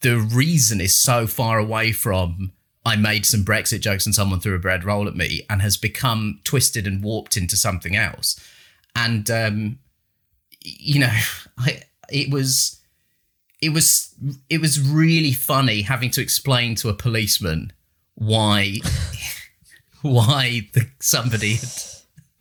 [0.02, 2.54] the reason is so far away from
[2.86, 5.78] I made some Brexit jokes and someone threw a bread roll at me and has
[5.78, 8.40] become twisted and warped into something else.
[8.96, 9.80] And um,
[10.62, 11.16] you know,
[11.58, 12.81] I it was
[13.62, 14.14] it was
[14.50, 17.72] it was really funny having to explain to a policeman
[18.16, 18.78] why
[20.02, 21.70] why the, somebody had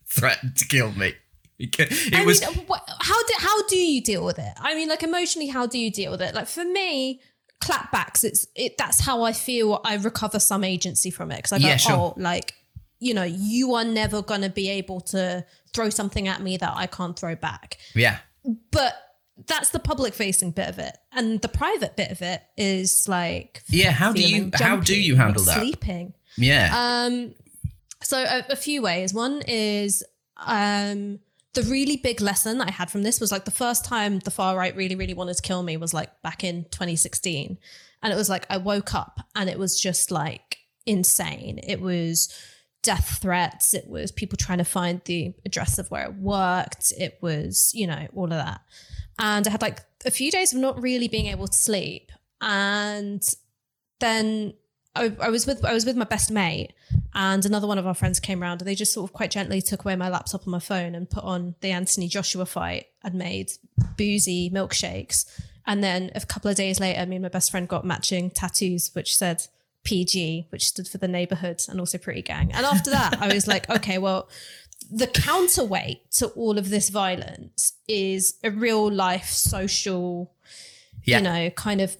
[0.06, 1.14] threatened to kill me.
[1.58, 2.66] It I was mean,
[3.00, 4.52] how do how do you deal with it?
[4.58, 6.34] I mean, like emotionally, how do you deal with it?
[6.34, 7.20] Like for me,
[7.60, 8.24] clapbacks.
[8.24, 8.78] It's it.
[8.78, 9.80] That's how I feel.
[9.84, 11.96] I recover some agency from it because I go, Yeah, sure.
[11.96, 12.54] oh, like
[12.98, 16.72] you know, you are never going to be able to throw something at me that
[16.74, 17.78] I can't throw back.
[17.94, 18.18] yeah.
[18.70, 18.94] But
[19.46, 23.62] that's the public facing bit of it, and the private bit of it is like
[23.68, 25.58] Yeah, how do you how do you handle that?
[25.58, 26.14] Sleeping.
[26.36, 26.70] Yeah.
[26.72, 27.34] Um,
[28.02, 29.12] so a, a few ways.
[29.12, 30.02] One is
[30.36, 31.20] um,
[31.54, 34.56] the really big lesson I had from this was like the first time the far
[34.56, 37.58] right really, really wanted to kill me was like back in 2016.
[38.02, 41.60] And it was like I woke up and it was just like insane.
[41.62, 42.34] It was
[42.82, 43.74] death threats.
[43.74, 46.92] It was people trying to find the address of where it worked.
[46.96, 48.60] It was, you know, all of that.
[49.20, 52.10] And I had like a few days of not really being able to sleep.
[52.40, 53.22] And
[54.00, 54.54] then
[54.96, 56.72] I, I was with I was with my best mate,
[57.14, 59.62] and another one of our friends came around, and they just sort of quite gently
[59.62, 63.14] took away my laptop and my phone and put on the Anthony Joshua fight and
[63.14, 63.52] made
[63.96, 65.26] boozy milkshakes.
[65.66, 68.90] And then a couple of days later, me and my best friend got matching tattoos,
[68.94, 69.42] which said
[69.84, 72.50] PG, which stood for the neighborhood and also Pretty Gang.
[72.52, 74.28] And after that, I was like, okay, well,
[74.90, 80.32] the counterweight to all of this violence is a real life social,
[81.04, 81.18] Yeah.
[81.18, 81.96] you know, kind of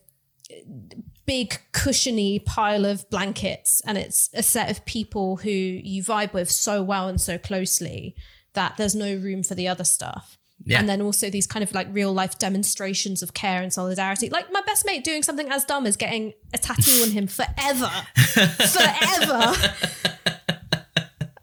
[1.26, 6.50] big cushiony pile of blankets and it's a set of people who you vibe with
[6.50, 8.16] so well and so closely
[8.54, 10.80] that there's no room for the other stuff Yeah.
[10.80, 14.50] and then also these kind of like real life demonstrations of care and solidarity like
[14.50, 19.54] my best mate doing something as dumb as getting a tattoo on him forever forever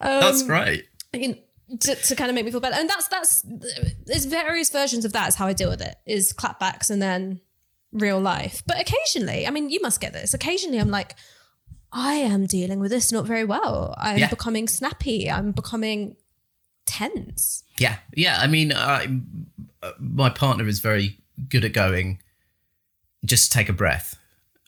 [0.02, 0.86] That's um, great.
[1.22, 2.76] You know, to, to kind of make me feel better.
[2.76, 3.44] And that's that's
[4.06, 5.96] there's various versions of that is how I deal with it.
[6.06, 7.42] Is clapbacks and then
[7.92, 8.64] real life.
[8.68, 10.34] But occasionally, I mean, you must get this.
[10.34, 11.16] Occasionally, I'm like,
[11.92, 13.96] I am dealing with this not very well.
[13.98, 14.30] I'm Yeah.
[14.30, 15.30] becoming snappy.
[15.32, 16.16] I'm becoming
[16.86, 17.64] tense.
[17.78, 18.38] Yeah, yeah.
[18.40, 19.08] I mean, I,
[20.00, 21.18] my partner is very
[21.50, 22.20] good at going.
[23.26, 24.16] Just take a breath,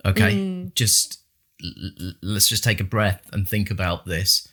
[0.05, 0.73] Okay, mm.
[0.75, 1.19] just
[1.63, 4.48] l- l- let's just take a breath and think about this,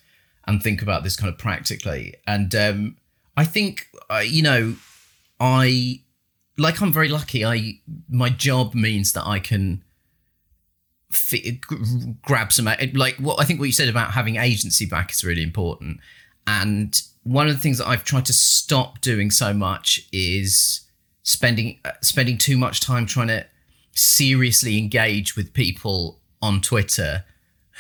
[0.47, 2.15] and think about this kind of practically.
[2.27, 2.97] And um,
[3.37, 4.77] I think uh, you know,
[5.41, 6.01] I
[6.57, 7.45] like I'm very lucky.
[7.45, 9.83] I my job means that I can
[12.23, 15.43] grab some like what I think what you said about having agency back is really
[15.43, 16.01] important.
[16.47, 20.83] And one of the things that I've tried to stop doing so much is
[21.23, 23.47] spending uh, spending too much time trying to
[23.93, 27.25] seriously engage with people on Twitter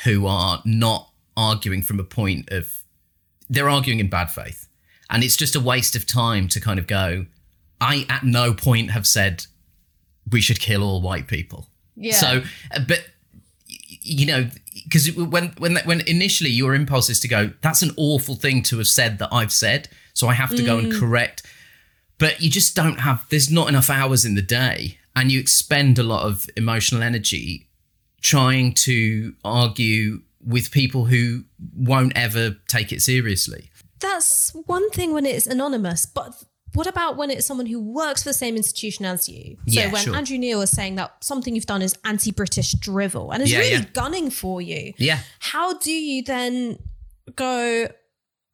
[0.04, 2.82] who are not arguing from a point of
[3.48, 4.68] they're arguing in bad faith.
[5.10, 7.26] And it's just a waste of time to kind of go,
[7.80, 9.46] I at no point have said
[10.30, 11.68] we should kill all white people.
[11.94, 12.14] Yeah.
[12.14, 12.42] So,
[12.74, 13.06] uh, but
[13.66, 14.48] you know,
[14.84, 18.78] because when when when initially your impulse is to go, that's an awful thing to
[18.78, 21.42] have said that I've said, so I have to go and correct.
[22.18, 23.26] But you just don't have.
[23.28, 27.68] There's not enough hours in the day, and you expend a lot of emotional energy
[28.22, 33.70] trying to argue with people who won't ever take it seriously.
[34.00, 38.28] That's one thing when it's anonymous, but what about when it's someone who works for
[38.28, 39.56] the same institution as you?
[39.66, 40.14] So Yeah, when sure.
[40.14, 43.70] Andrew Neil is saying that something you've done is anti-British drivel and is Yeah, really
[43.72, 43.84] yeah.
[43.92, 45.20] gunning for you, Yeah.
[45.40, 46.78] how do you then
[47.34, 47.88] go,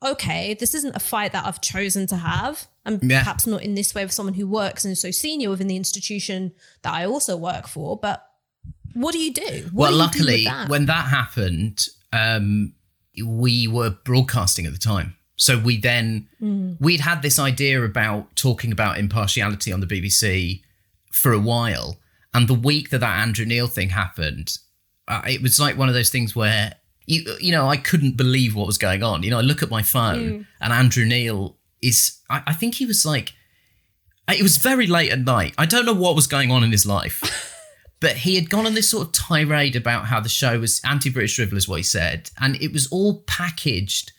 [0.03, 2.69] okay, this isn't a fight that I've chosen to have?
[2.85, 5.67] And perhaps not in this way with someone who works and is so senior within
[5.69, 6.53] the institution
[6.83, 8.27] that I also work for, but
[8.95, 9.69] what do you do?
[9.73, 10.69] What well, do you do luckily, with that?
[10.69, 12.75] when that happened, um,
[13.25, 15.17] we were broadcasting at the time.
[15.37, 16.77] So we then Mm.
[16.81, 20.63] we'd had this idea about talking about impartiality on the BBC
[21.11, 21.99] for a while,
[22.35, 24.59] and the week that that Andrew Neil thing happened,
[25.09, 26.75] uh, it was like one of those things where
[27.07, 29.23] you you know I couldn't believe what was going on.
[29.25, 30.47] You know, I look at my phone Mm.
[30.61, 33.33] and Andrew Neil is I, I think he was like
[34.31, 35.53] it was very late at night.
[35.59, 37.21] I don't know what was going on in his life.
[38.03, 41.37] But he had gone on this sort of tirade about how the show was anti-British
[41.37, 44.13] drivel, is what he said, and it was all packaged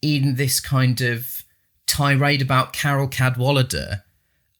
[0.00, 1.42] in this kind of
[1.86, 4.02] tirade about Carole Cadwalladr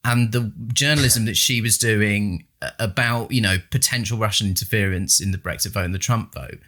[0.05, 5.31] and the journalism that she was doing uh, about, you know, potential Russian interference in
[5.31, 6.59] the Brexit vote and the Trump vote,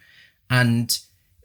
[0.49, 0.97] and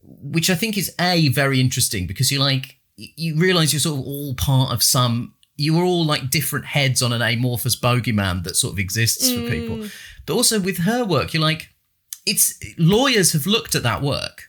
[0.05, 4.07] which I think is a very interesting because you like you realize you're sort of
[4.07, 5.35] all part of some.
[5.57, 9.42] You are all like different heads on an amorphous bogeyman that sort of exists for
[9.48, 9.87] people.
[10.26, 11.68] But also with her work, you're like,
[12.26, 14.48] it's lawyers have looked at that work.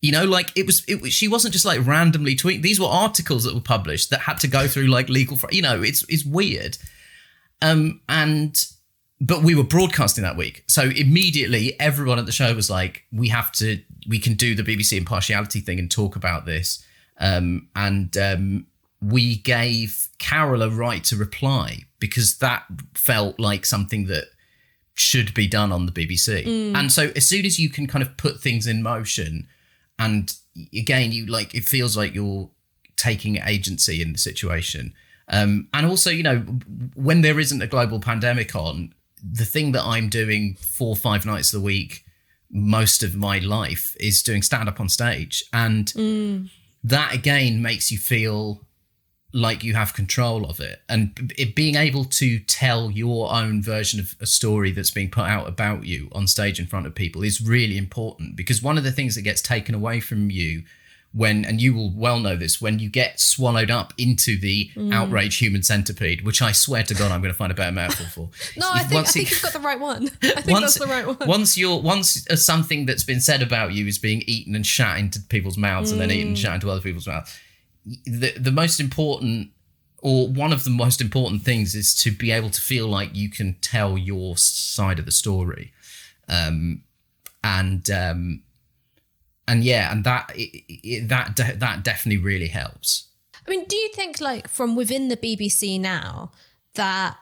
[0.00, 2.62] You know, like it was, it was she wasn't just like randomly tweet.
[2.62, 5.36] These were articles that were published that had to go through like legal.
[5.36, 6.78] fr- You know, it's it's weird.
[7.60, 8.64] Um, and
[9.20, 13.28] but we were broadcasting that week, so immediately everyone at the show was like, "We
[13.28, 16.82] have to, we can do the BBC impartiality thing and talk about this."
[17.18, 18.66] Um, and um,
[19.02, 24.24] we gave Carole a right to reply because that felt like something that
[25.00, 26.46] should be done on the BBC.
[26.76, 29.48] And so as soon as you can kind of put things in motion,
[29.98, 30.32] and
[30.74, 32.50] again, you like it feels like you're
[32.96, 34.94] taking agency in the situation.
[35.28, 36.38] Um, and also, you know,
[36.94, 41.24] when there isn't a global pandemic on, the thing that I'm doing four or five
[41.24, 42.04] nights a week
[42.50, 45.44] most of my life is doing stand up on stage.
[45.52, 45.92] And
[46.82, 48.66] that again makes you feel
[49.32, 54.00] like you have control of it and it being able to tell your own version
[54.00, 57.22] of a story that's being put out about you on stage in front of people
[57.22, 60.64] is really important because one of the things that gets taken away from you
[61.12, 65.38] when and you will well know this when you get swallowed up into the outrage
[65.38, 68.30] human centipede which i swear to god i'm going to find a better metaphor for
[68.60, 70.08] no, I think, I once it- you've got the right one.
[70.22, 71.16] I think that's the right one.
[71.26, 75.20] once you're once something that's been said about you is being eaten and shat into
[75.20, 76.40] people's mouths and then eaten and Mm.
[76.40, 77.36] shat into other people's mouths,
[77.84, 79.50] the the most important
[80.02, 83.28] or one of the most important things is to be able to feel like you
[83.28, 85.72] can tell your side of the story,
[86.28, 86.82] um,
[87.44, 88.42] and um,
[89.46, 93.08] and yeah, and that it, it, that de- that definitely really helps.
[93.46, 96.30] I mean, do you think, like, from within the BBC now,
[96.74, 97.16] that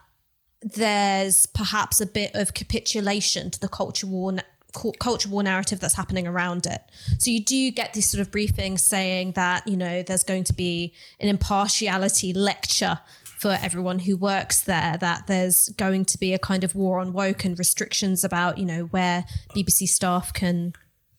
[0.60, 4.36] there's perhaps a bit of capitulation to the culture war,
[4.72, 6.82] culture war narrative that's happening around it?
[7.18, 10.52] So you do get these sort of briefings saying that, you know, there's going to
[10.52, 13.00] be an impartiality lecture
[13.38, 17.12] for everyone who works there, that there's going to be a kind of war on
[17.12, 19.24] woke and restrictions about, you know, where
[19.54, 20.72] BBC staff can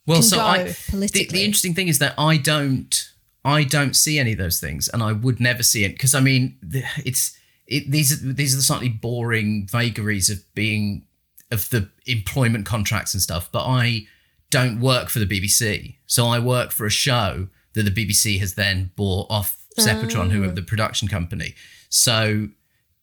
[0.06, 1.40] Well, can so go I, the, politically.
[1.40, 3.10] the interesting thing is that I don't,
[3.46, 6.20] I don't see any of those things, and I would never see it because I
[6.20, 6.58] mean,
[7.06, 11.06] it's it, these are these are the slightly boring vagaries of being
[11.52, 13.50] of the employment contracts and stuff.
[13.52, 14.08] But I
[14.50, 18.56] don't work for the BBC, so I work for a show that the BBC has
[18.56, 21.56] then bought off Zeppotron, who are the production company.
[21.90, 22.50] So,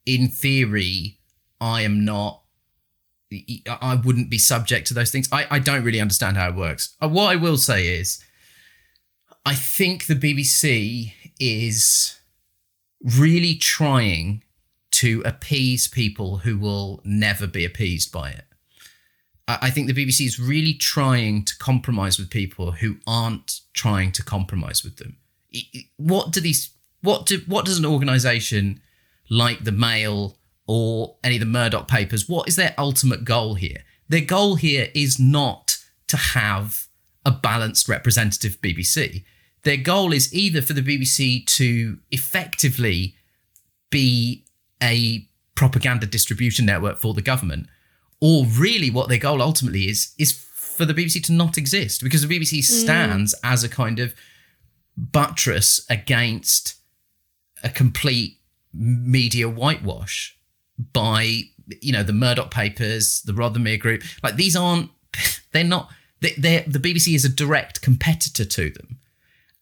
[0.05, 1.19] in theory,
[1.61, 2.43] I am not
[3.81, 5.29] I wouldn't be subject to those things.
[5.33, 6.95] I, I don't really understand how it works.
[7.03, 8.23] Uh, what I will say is,
[9.45, 12.21] I think the BBC is
[13.19, 14.43] really trying
[14.97, 18.45] to appease people who will never be appeased by it.
[19.47, 24.25] I think the BBC is really trying to compromise with people who aren't trying to
[24.25, 25.19] compromise with them.
[25.99, 26.71] What do these?
[27.03, 27.43] What do?
[27.47, 28.81] What does an organisation
[29.31, 32.29] like the Mail or any of the Murdoch papers?
[32.29, 33.85] What is their ultimate goal here?
[34.09, 35.79] Their goal here is not
[36.09, 36.89] to have
[37.25, 39.25] a balanced, representative BBC.
[39.63, 43.15] Their goal is either for the BBC to effectively
[43.91, 44.46] be
[44.83, 47.66] a propaganda distribution network for the government
[48.20, 52.27] or really what their goal ultimately is is for the BBC to not exist because
[52.27, 52.64] the BBC mm.
[52.64, 53.39] stands mm.
[53.43, 54.14] as a kind of
[54.97, 56.74] buttress against
[57.62, 58.39] a complete
[58.72, 60.39] media whitewash
[60.93, 61.41] by
[61.81, 64.03] you know the Murdoch papers, the Rothermere Group.
[64.22, 64.91] Like these aren't
[65.53, 68.99] they're not they're, the BBC is a direct competitor to them,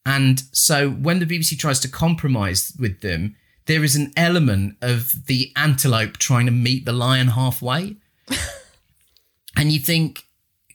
[0.06, 3.36] and so when the BBC tries to compromise with them,
[3.66, 7.96] there is an element of the antelope trying to meet the lion halfway
[9.56, 10.24] and you think,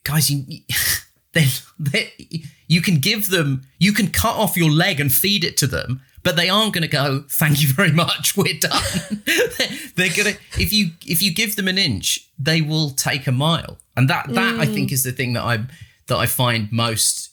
[0.04, 0.62] guys, you
[1.34, 2.14] they,
[2.68, 6.02] you can give them, you can cut off your leg and feed it to them,
[6.24, 7.24] but they aren't going to go.
[7.30, 8.36] Thank you very much.
[8.36, 8.82] We're done.
[9.96, 13.78] they're gonna if you if you give them an inch, they will take a mile,
[13.96, 14.60] and that that mm.
[14.60, 15.66] I think is the thing that I
[16.08, 17.32] that I find most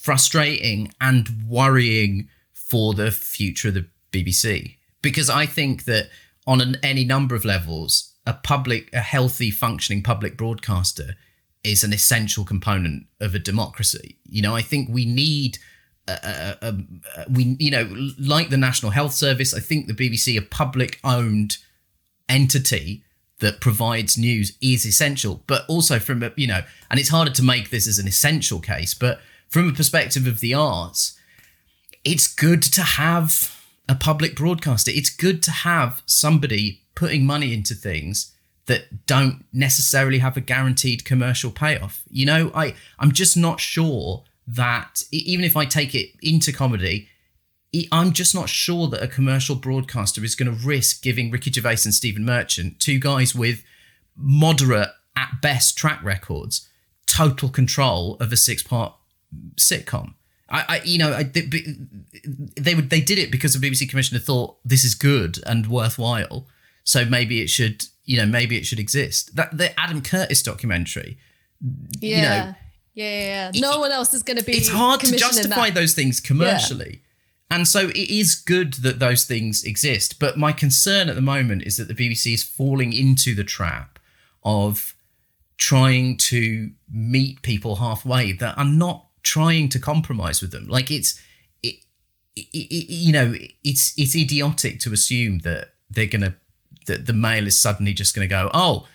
[0.00, 6.08] frustrating and worrying for the future of the BBC because I think that
[6.46, 11.16] on an, any number of levels a public, a healthy, functioning public broadcaster
[11.64, 14.16] is an essential component of a democracy.
[14.24, 15.58] You know, I think we need.
[16.08, 17.88] a, a, a, we you know
[18.18, 21.58] like the National Health Service, I think the BBC, a public owned
[22.28, 23.04] entity
[23.40, 25.42] that provides news, is essential.
[25.46, 28.60] But also from a you know, and it's harder to make this as an essential
[28.60, 31.18] case, but from a perspective of the arts,
[32.04, 33.51] it's good to have
[33.88, 34.90] a public broadcaster.
[34.92, 38.34] It's good to have somebody putting money into things
[38.66, 42.02] that don't necessarily have a guaranteed commercial payoff.
[42.08, 47.08] You know, I I'm just not sure that even if I take it into comedy,
[47.90, 51.78] I'm just not sure that a commercial broadcaster is going to risk giving Ricky Gervais
[51.84, 53.64] and Stephen Merchant, two guys with
[54.16, 56.68] moderate at best track records,
[57.06, 58.94] total control of a six-part
[59.56, 60.14] sitcom.
[60.52, 61.48] I, I you know, I, they,
[62.60, 66.46] they would they did it because the BBC commissioner thought this is good and worthwhile
[66.84, 69.36] so maybe it should, you know, maybe it should exist.
[69.36, 71.18] That the Adam Curtis documentary,
[72.00, 72.16] yeah.
[72.16, 72.54] you know,
[72.94, 73.60] yeah, yeah, yeah.
[73.60, 74.52] no it, one else is going to be.
[74.52, 77.00] It's hard to justify those things commercially.
[77.50, 77.56] Yeah.
[77.56, 80.18] And so it is good that those things exist.
[80.18, 83.98] But my concern at the moment is that the BBC is falling into the trap
[84.42, 84.94] of
[85.58, 90.66] trying to meet people halfway that are not trying to compromise with them.
[90.68, 91.20] Like it's,
[91.62, 91.76] it,
[92.36, 96.34] it, it, you know, it's it's idiotic to assume that they're going to
[96.86, 98.86] that the Mail is suddenly just going to go, oh,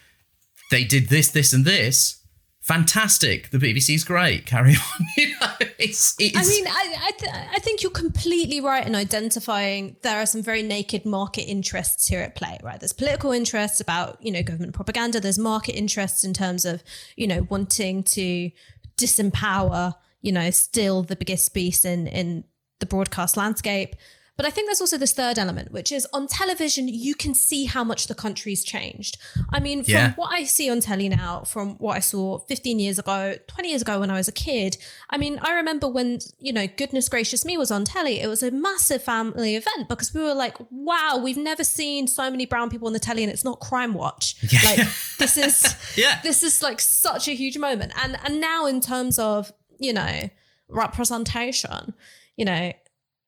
[0.72, 2.22] they did this, this, and this.
[2.62, 3.50] Fantastic.
[3.52, 4.46] The BBC's great.
[4.46, 5.06] Carry on.
[5.16, 8.94] you know, it's, it's, I mean, I, I, th- I think you're completely right in
[8.94, 12.78] identifying there are some very naked market interests here at play, right?
[12.78, 15.22] There's political interests about, you know, government propaganda.
[15.22, 16.84] There's market interests in terms of,
[17.16, 18.52] you know, wanting to
[18.98, 22.44] disempower, you know, still the biggest beast in, in
[22.80, 23.96] the broadcast landscape.
[24.38, 27.66] But I think there's also this third element, which is on television, you can see
[27.66, 29.18] how much the country's changed.
[29.50, 30.14] I mean, from yeah.
[30.14, 33.82] what I see on telly now, from what I saw 15 years ago, 20 years
[33.82, 34.78] ago when I was a kid,
[35.10, 38.44] I mean, I remember when, you know, Goodness Gracious Me was on telly, it was
[38.44, 42.70] a massive family event because we were like, wow, we've never seen so many brown
[42.70, 44.36] people on the telly and it's not Crime Watch.
[44.50, 44.60] Yeah.
[44.64, 44.88] Like,
[45.20, 46.22] this is, yeah.
[46.24, 47.92] this is like such a huge moment.
[48.02, 50.30] And, and now in terms of, you know,
[50.70, 51.94] representation,
[52.36, 52.74] you know,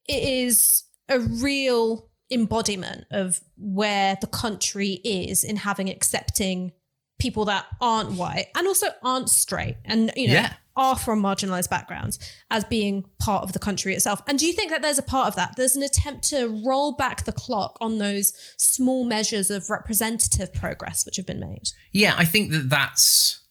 [0.08, 6.72] it is a real embodiment of where the country is in having accepting
[7.20, 10.54] people that aren't white and also aren't straight and you know yeah.
[10.78, 12.18] are from marginalized backgrounds
[12.50, 14.22] as being part of the country itself.
[14.28, 15.56] And do you think that there's a part of that?
[15.58, 21.06] There's an attempt to roll back the clock on those small measures of representative progress
[21.06, 21.70] which have been made.
[21.92, 23.42] Yeah i think that that's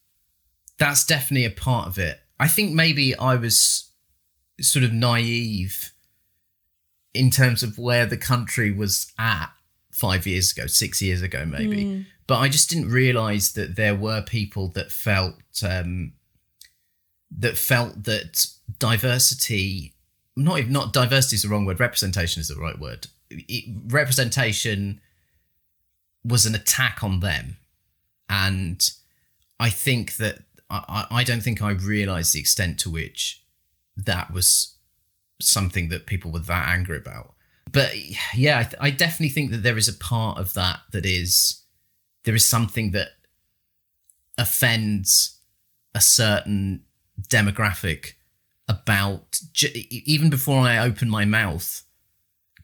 [0.78, 3.90] that's definitely a part of it i think maybe i was
[4.60, 5.92] sort of naive
[7.14, 9.50] in terms of where the country was at
[9.98, 11.84] five years ago, six years ago, maybe.
[11.84, 12.06] Mm.
[12.28, 16.12] But I just didn't realize that there were people that felt um,
[17.36, 18.46] that felt that
[18.78, 19.94] diversity,
[20.36, 21.80] not even not diversity is the wrong word.
[21.80, 23.08] Representation is the right word.
[23.30, 25.00] It, representation
[26.24, 27.56] was an attack on them,
[28.28, 28.88] and
[29.58, 33.42] I think that I, I don't think I realised the extent to which
[33.96, 34.76] that was
[35.40, 37.34] something that people were that angry about.
[37.70, 37.92] But
[38.34, 41.62] yeah, I, th- I definitely think that there is a part of that that is
[42.24, 43.08] there is something that
[44.36, 45.38] offends
[45.94, 46.84] a certain
[47.28, 48.12] demographic
[48.68, 51.82] about j- even before I open my mouth.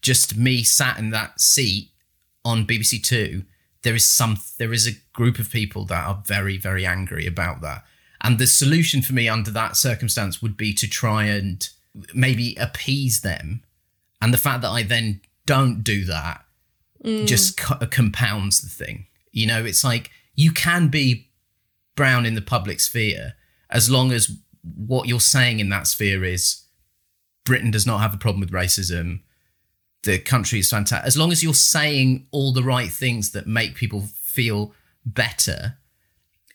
[0.01, 1.91] Just me sat in that seat
[2.45, 3.45] on BBC Two.
[3.83, 4.39] There is some.
[4.59, 7.85] There is a group of people that are very, very angry about that.
[8.25, 11.69] And the solution for me under that circumstance would be to try and
[12.15, 13.63] maybe appease them.
[14.23, 16.43] And the fact that I then don't do that
[17.05, 17.27] mm.
[17.27, 19.07] just co- compounds the thing.
[19.31, 21.29] You know, it's like you can be
[21.97, 23.35] brown in the public sphere
[23.69, 24.31] as long as
[24.63, 26.63] what you're saying in that sphere is
[27.45, 29.21] Britain does not have a problem with racism.
[30.05, 31.07] The country is fantastic.
[31.07, 34.73] As long as you're saying all the right things that make people feel
[35.05, 35.77] better,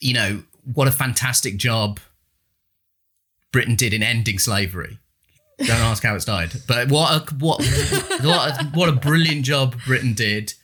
[0.00, 2.00] you know, what a fantastic job
[3.52, 4.98] Britain did in ending slavery.
[5.58, 7.58] Don't ask how it's died, but what a what
[8.22, 10.54] what a, what a brilliant job Britain did.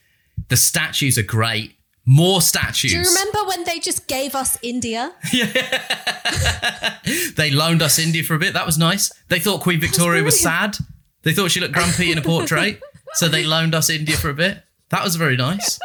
[0.49, 1.73] The statues are great.
[2.07, 2.93] More statues.
[2.93, 5.13] Do you remember when they just gave us India?
[5.33, 6.99] Yeah.
[7.37, 8.55] they loaned us India for a bit.
[8.55, 9.13] That was nice.
[9.29, 10.77] They thought Queen Victoria was, brilliant.
[10.77, 10.87] sad.
[11.23, 12.81] They thought she looked grumpy in a portrait,
[13.15, 14.63] so they loaned us India for a bit.
[14.91, 15.79] That was very nice.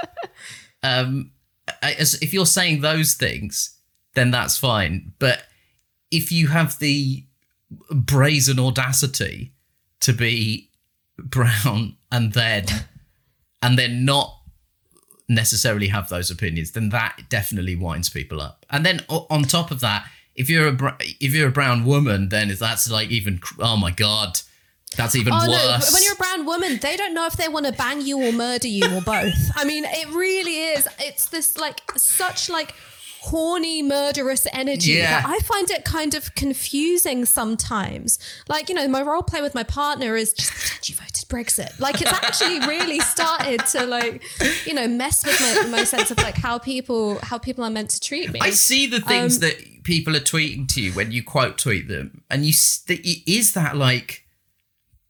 [0.83, 1.31] Um,
[1.81, 3.77] as, if you're saying those things,
[4.13, 5.13] then that's fine.
[5.19, 5.43] But
[6.11, 7.25] if you have the
[7.89, 9.53] brazen audacity
[10.01, 10.69] to be
[11.17, 12.65] brown and then
[13.61, 14.37] and then not
[15.29, 18.65] necessarily have those opinions, then that definitely winds people up.
[18.69, 20.05] And then on top of that,
[20.35, 24.39] if you're a if you're a brown woman, then that's like even oh my god,
[24.97, 25.51] that's even Oh no!
[25.51, 25.93] worse.
[25.93, 28.31] When you're a brown woman, they don't know if they want to bang you or
[28.31, 29.51] murder you or both.
[29.55, 30.87] I mean, it really is.
[30.99, 32.73] It's this like such like
[33.23, 35.23] horny murderous energy Yeah.
[35.25, 38.17] I find it kind of confusing sometimes.
[38.49, 41.79] Like you know, my role play with my partner is just pretend you voted Brexit.
[41.79, 44.23] Like it's actually really started to like
[44.65, 47.91] you know mess with my, my sense of like how people how people are meant
[47.91, 48.39] to treat me.
[48.41, 51.87] I see the things Um, that people are tweeting to you when you quote tweet
[51.87, 52.53] them, and you
[52.87, 54.25] it is that like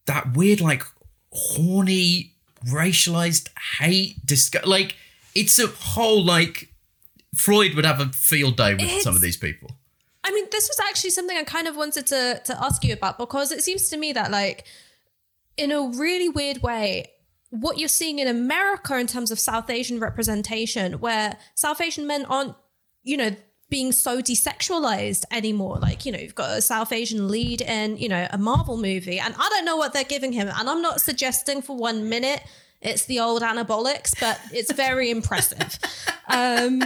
[0.05, 0.83] that weird like
[1.31, 2.33] horny
[2.65, 3.47] racialized
[3.79, 4.95] hate disg- like
[5.33, 6.70] it's a whole like
[7.35, 9.71] Freud would have a field day with It's- some of these people.
[10.23, 13.17] I mean, this was actually something I kind of wanted to to ask you about
[13.17, 14.65] because it seems to me that like
[15.57, 17.11] in a really weird way,
[17.49, 22.25] what you're seeing in America in terms of South Asian representation, where South Asian men
[22.25, 22.55] aren't,
[23.03, 23.35] you know,
[23.69, 25.77] being so desexualized anymore.
[25.79, 29.19] Like, you know, you've got a South Asian lead in, you know, a Marvel movie,
[29.19, 30.49] and I don't know what they're giving him.
[30.49, 32.41] And I'm not suggesting for one minute
[32.81, 35.77] it's the old anabolics, but it's very impressive.
[36.27, 36.81] Um,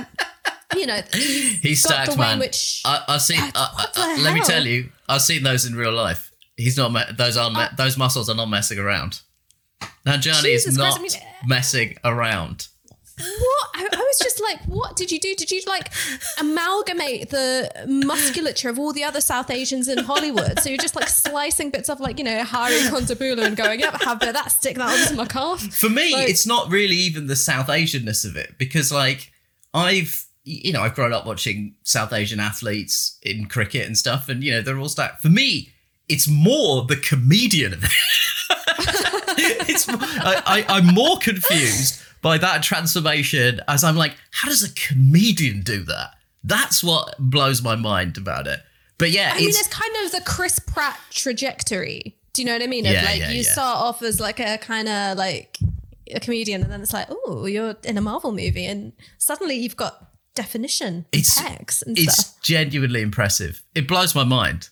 [0.76, 2.40] you know, He's stacked, man.
[2.40, 3.40] which- I, I've seen.
[3.40, 6.32] Uh, uh, uh, let me tell you, I've seen those in real life.
[6.58, 7.18] He's not.
[7.18, 9.22] Those are me- those muscles are not messing around.
[10.06, 12.68] Nanjiani is not Christ, I mean- messing around.
[13.18, 13.68] What?
[13.76, 15.34] I, I was just like, what did you do?
[15.36, 15.92] Did you like
[16.38, 20.60] amalgamate the musculature of all the other South Asians in Hollywood?
[20.60, 24.02] So you're just like slicing bits of like, you know, Hari Kondabolu and going, yep,
[24.02, 25.62] have a bit that, stick that onto my calf.
[25.74, 29.32] For me, Like- it's not really even the South Asianness of it because, like,
[29.74, 34.44] I've you know I've grown up watching South Asian athletes in cricket and stuff, and
[34.44, 35.22] you know they're all stacked.
[35.22, 35.74] For me,
[36.08, 37.92] it's more the comedian of it.
[39.70, 44.74] it's I, I, I'm more confused by that transformation as I'm like, how does a
[44.74, 46.12] comedian do that?
[46.44, 48.60] That's what blows my mind about it.
[48.98, 52.16] But yeah, I mean, it's kind of the Chris Pratt trajectory.
[52.34, 52.86] Do you know what I mean?
[52.86, 53.52] Of Yeah, like yeah, you yeah.
[53.52, 55.58] start off as like a kind of like
[56.14, 59.76] a comedian, and then it's like, oh, you're in a Marvel movie, and suddenly you've
[59.76, 62.42] got definition, It's- text, and it's stuff.
[62.42, 63.62] genuinely impressive.
[63.74, 64.70] It blows my mind.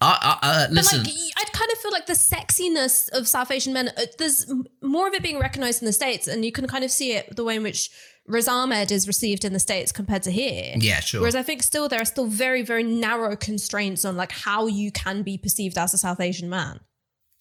[0.00, 1.02] I, I, uh, But listen.
[1.02, 4.50] like, I kind of feel like the sexiness of South Asian men, uh, there's
[4.82, 7.36] more of it being recognized in the States, and you can kind of see it
[7.36, 7.90] the way in which
[8.26, 10.74] Riz Ahmed is received in the States compared to here.
[10.76, 11.20] Yeah, sure.
[11.20, 14.90] Whereas I think still there are still very, very narrow constraints on like how you
[14.90, 16.80] can be perceived as a South Asian man.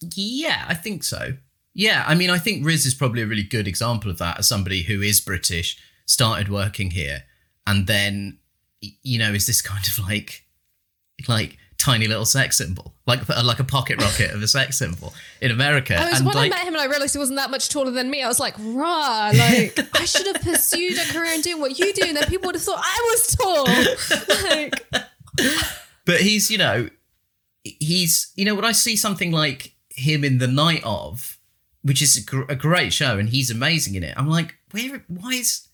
[0.02, 1.34] Yeah, I think so.
[1.74, 4.48] Yeah, I mean, I think Riz is probably a really good example of that as
[4.48, 7.24] somebody who is British, started working here,
[7.68, 8.40] and then,
[8.82, 10.46] you know, is this kind of like,
[11.28, 15.50] like tiny little sex symbol, like like a pocket rocket of a sex symbol in
[15.50, 15.96] America.
[15.96, 17.70] I was and when like, I met him and I realized he wasn't that much
[17.70, 18.22] taller than me.
[18.22, 21.92] I was like, rah, like I should have pursued a career in doing what you
[21.94, 24.50] do, and then people would have thought I was tall.
[24.52, 25.54] like,
[26.06, 26.90] but he's, you know,
[27.64, 31.40] he's, you know, when I see something like him in the night of,
[31.82, 34.14] which is a, gr- a great show, and he's amazing in it.
[34.18, 35.04] I'm like, where?
[35.08, 35.70] Why is?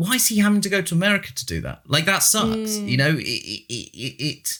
[0.00, 1.82] why is he having to go to America to do that?
[1.86, 2.78] Like that sucks.
[2.78, 2.88] Mm.
[2.88, 4.58] You know, it, it, it, it,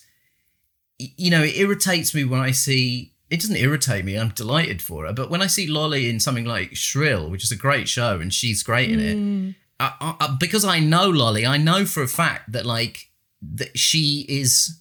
[1.16, 3.12] you know, it irritates me when I see.
[3.30, 4.18] It doesn't irritate me.
[4.18, 5.12] I'm delighted for her.
[5.12, 8.34] But when I see Lolly in something like Shrill, which is a great show, and
[8.34, 9.54] she's great in it, mm.
[9.78, 13.08] I, I, I- because I know Lolly, I know for a fact that like
[13.56, 14.80] that she is.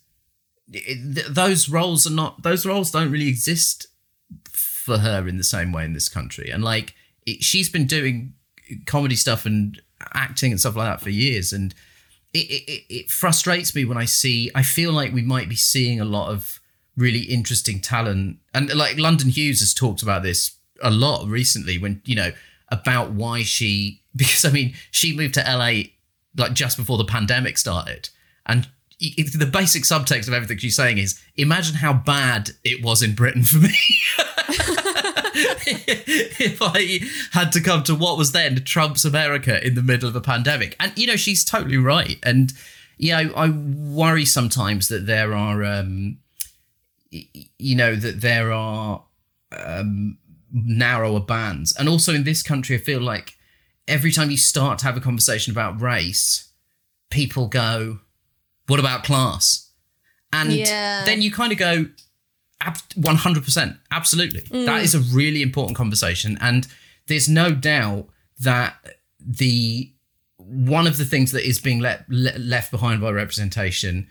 [0.72, 2.42] th- those roles are not.
[2.44, 3.88] Those roles don't really exist
[4.52, 6.50] for her in the same way in this country.
[6.50, 6.96] And like
[7.26, 8.34] it, she's been doing
[8.86, 9.80] comedy stuff and
[10.14, 11.54] acting and stuff like that for years.
[11.54, 11.74] And
[12.34, 14.52] it, it, it- frustrates me when I see.
[14.56, 16.60] I feel like we might be seeing a lot of
[16.98, 18.38] really interesting talent.
[18.54, 21.78] And like London Hughes has talked about this a lot recently.
[21.78, 22.32] When you know
[22.70, 25.90] about why she because I mean she moved to LA
[26.38, 28.10] like just before the pandemic started
[28.46, 28.68] and.
[29.02, 33.44] The basic subtext of everything she's saying is: Imagine how bad it was in Britain
[33.44, 33.70] for me.
[36.40, 37.00] if I
[37.38, 40.76] had to come to what was then Trump's America in the middle of a pandemic.
[40.80, 42.18] And, you know, she's totally right.
[42.24, 42.54] And,
[42.98, 46.18] yeah, I, I worry sometimes that there are, um,
[47.12, 49.04] you know, that there are
[49.52, 50.18] um,
[50.52, 51.76] narrower bands.
[51.78, 53.34] And also in this country, I feel like
[53.88, 56.50] every time you start to have a conversation about race,
[57.10, 58.00] people go,
[58.68, 59.72] what about class?
[60.32, 61.06] And Yeah.
[61.06, 61.86] then you kind of go,
[62.62, 64.42] Ab- 100% absolutely.
[64.42, 64.66] Mm.
[64.66, 66.68] That is a really important conversation and
[67.08, 68.08] there's no doubt
[68.40, 68.76] that
[69.20, 69.92] the
[70.38, 74.10] one of the things that is being let, le- left behind by representation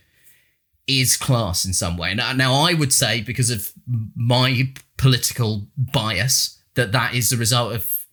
[0.87, 2.15] is class in some way.
[2.15, 3.73] Now, now i would say because of
[4.17, 8.07] my political bias that that is the result of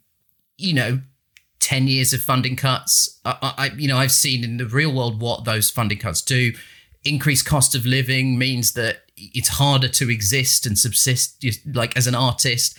[0.58, 1.02] you know
[1.60, 3.20] 10 years of funding cuts.
[3.26, 6.54] I, I you know i've seen in the real world what those funding cuts do
[7.06, 12.08] increased cost of living means that it's harder to exist and subsist just like as
[12.08, 12.78] an artist.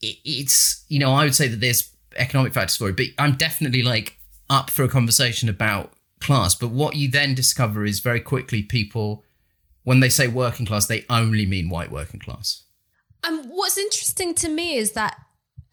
[0.00, 3.82] It's you know i would say that there's economic factors for it but i'm definitely
[3.82, 4.16] like
[4.48, 6.54] up for a conversation about class.
[6.54, 9.24] But what you then discover is very quickly people
[9.84, 12.64] when they say working class they only mean white working class.
[13.24, 15.16] And what's interesting to me is that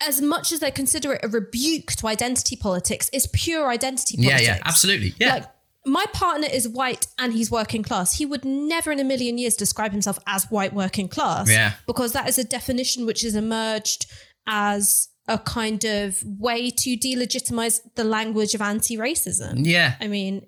[0.01, 4.31] as much as they consider it a rebuke to identity politics, it's pure identity yeah
[4.31, 4.47] politics.
[4.47, 5.13] yeah absolutely.
[5.17, 5.33] Yeah.
[5.35, 5.45] Like
[5.85, 8.17] my partner is white and he's working class.
[8.17, 11.49] He would never in a million years describe himself as white working class.
[11.49, 11.73] Yeah.
[11.85, 14.05] Because that is a definition which has emerged
[14.47, 19.65] as a kind of way to delegitimize the language of anti-racism.
[19.65, 20.45] yeah I mean,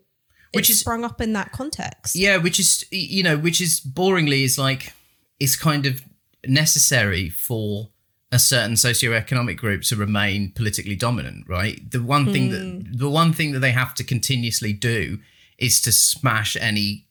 [0.53, 2.15] Which is- sprung up in that context.
[2.15, 4.93] Yeah, which is you know, which is boringly is like
[5.39, 6.01] is kind of
[6.45, 7.89] necessary for
[8.31, 11.79] a certain socioeconomic group to remain politically dominant, right?
[11.89, 12.97] The one thing that hmm.
[12.97, 15.19] the one thing that they have to continuously do
[15.57, 17.07] is to smash any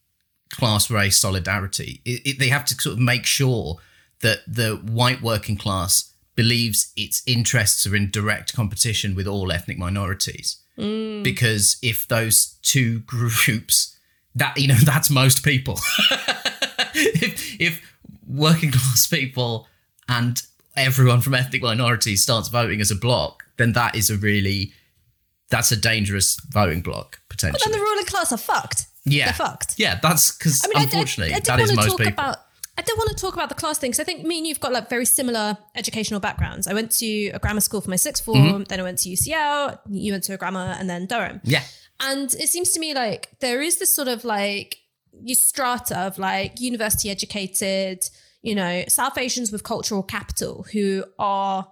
[0.51, 2.01] class race solidarity.
[2.05, 3.79] It, it, they have to sort of make sure
[4.21, 9.79] that the white working class believes its interests are in direct competition with all ethnic
[9.79, 10.61] minorities.
[10.77, 11.23] Hmm.
[11.23, 13.97] Because if those two groups,
[14.35, 15.81] that you know, that's most people.
[16.95, 19.67] if if working class people
[20.09, 20.43] and
[20.77, 24.73] everyone from ethnic minorities starts voting as a block, then that is a really
[25.51, 27.61] that's a dangerous voting block potentially.
[27.65, 28.87] But then the ruling class are fucked.
[29.05, 29.75] yeah, They're fucked.
[29.79, 31.89] Yeah, that's because I mean, I- I- unfortunately I, did that is want to most
[31.91, 32.13] talk people.
[32.13, 32.39] about.
[32.79, 34.61] I don't want to talk about the class thing because I think me and you've
[34.61, 36.67] got like very similar educational backgrounds.
[36.67, 38.63] I went to a grammar school for my sixth form, Mm-hmm.
[38.65, 39.79] then I went to UCL.
[39.89, 41.41] You went to a grammar, and then Durham.
[41.45, 41.63] yeah,
[42.01, 44.79] And it seems to me like there is this sort of like
[45.23, 48.01] you strata of like university educated,
[48.43, 51.69] you know, South Asians with cultural capital who are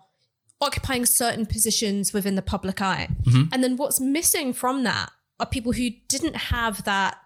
[0.60, 3.08] occupying certain positions within the public eye.
[3.24, 3.52] Mm-hmm.
[3.52, 5.10] And then what's missing from that
[5.40, 7.18] are people who didn't have that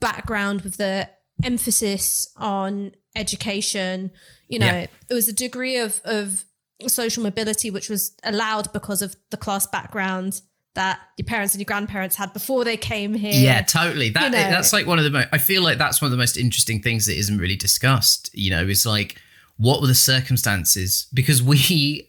[0.00, 1.08] background with the
[1.44, 4.10] emphasis on education.
[4.48, 4.86] You know, Yeah.
[5.08, 6.44] it was a degree of of
[6.88, 10.40] social mobility which was allowed because of the class background
[10.76, 13.32] that your parents and your grandparents had before they came here.
[13.34, 14.10] Yeah, totally.
[14.10, 14.36] That You know.
[14.36, 15.28] that's like one of the most.
[15.32, 18.30] I feel like that's one of the most interesting things that isn't really discussed.
[18.32, 19.20] You know, is like
[19.56, 21.08] what were the circumstances?
[21.12, 22.08] Because we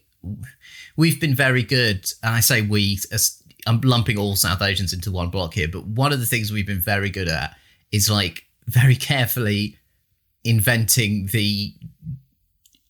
[0.96, 2.98] we've been very good, and I say we.
[3.66, 6.66] I'm lumping all South Asians into one block here, but one of the things we've
[6.66, 7.54] been very good at
[7.92, 9.76] is like very carefully
[10.44, 11.74] inventing the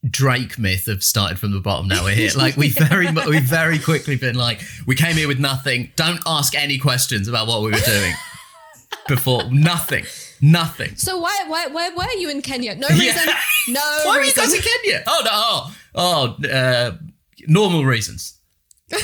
[0.09, 1.88] Drake myth of started from the bottom.
[1.88, 2.30] Now we're here.
[2.36, 5.90] Like we very, we very quickly been like, we came here with nothing.
[5.96, 8.14] Don't ask any questions about what we were doing
[9.09, 9.42] before.
[9.51, 10.05] Nothing,
[10.40, 10.94] nothing.
[10.96, 12.74] So why why why are you in Kenya?
[12.76, 12.99] No Yeah.
[13.12, 13.28] reason.
[13.68, 14.44] No Why are you reason.
[14.44, 15.03] guys in Kenya?
[15.07, 15.30] Oh no,
[15.94, 16.96] oh, oh uh,
[17.49, 18.38] normal reasons.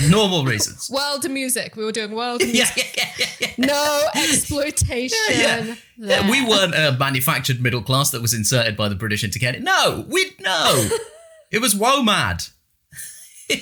[0.09, 0.91] Normal reasons.
[0.95, 1.77] World of music.
[1.77, 2.95] We were doing world of music.
[2.97, 3.67] Yeah, yeah, yeah, yeah, yeah.
[3.67, 5.19] No exploitation.
[5.31, 9.39] Yeah, Yeah, we weren't a manufactured middle class that was inserted by the British into
[9.39, 9.61] Kenya.
[9.61, 10.89] No, we no.
[11.51, 12.51] it was WOMAD.
[13.49, 13.61] but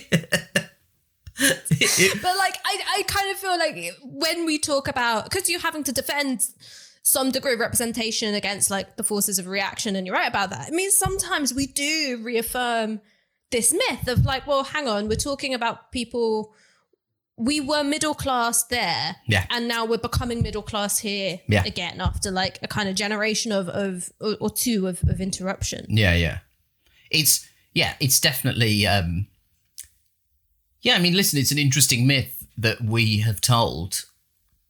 [2.39, 5.93] like I, I kind of feel like when we talk about because you're having to
[5.93, 6.47] defend
[7.03, 10.69] some degree of representation against like the forces of reaction and you're right about that
[10.69, 13.01] it means sometimes we do reaffirm
[13.53, 16.53] this myth of like well hang on we're talking about people
[17.37, 19.47] we were middle class there Yeah.
[19.51, 21.65] and now we're becoming middle class here Yeah.
[21.65, 26.15] again after like a kind of generation of of or, two of, of interruption Yeah,
[26.15, 26.39] yeah.
[27.11, 29.27] It's yeah, it's definitely um
[30.83, 34.05] Yeah, I mean listen, it's an interesting myth that we have told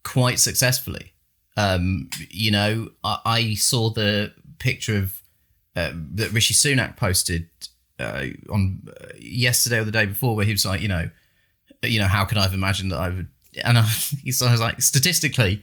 [0.05, 1.13] quite successfully.
[1.57, 5.21] Um, you know, I, I saw the picture of
[5.77, 7.49] uh, that Rishi Sunak posted
[7.99, 11.09] uh, on uh, yesterday or the day before, where he was like, you know,
[11.83, 13.29] you know, how could I have imagined that I would?
[13.65, 13.87] And I, I
[14.25, 15.63] was like, statistically,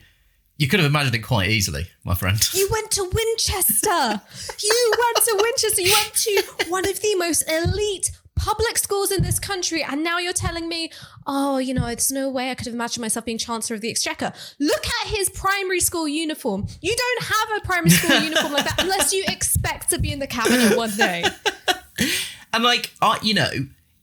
[0.56, 2.38] you could have imagined it quite easily, my friend.
[2.52, 4.20] You went to Winchester.
[4.62, 5.80] you went to Winchester.
[5.80, 9.82] You went to one of the most elite public schools in this country.
[9.82, 10.90] And now you're telling me,
[11.26, 13.90] oh, you know, there's no way I could have imagined myself being Chancellor of the
[13.90, 14.32] Exchequer.
[14.58, 16.66] Look at his primary school uniform.
[16.80, 20.18] You don't have a primary school uniform like that unless you expect to be in
[20.18, 21.24] the cabinet one day.
[22.52, 23.48] And like, I, you know,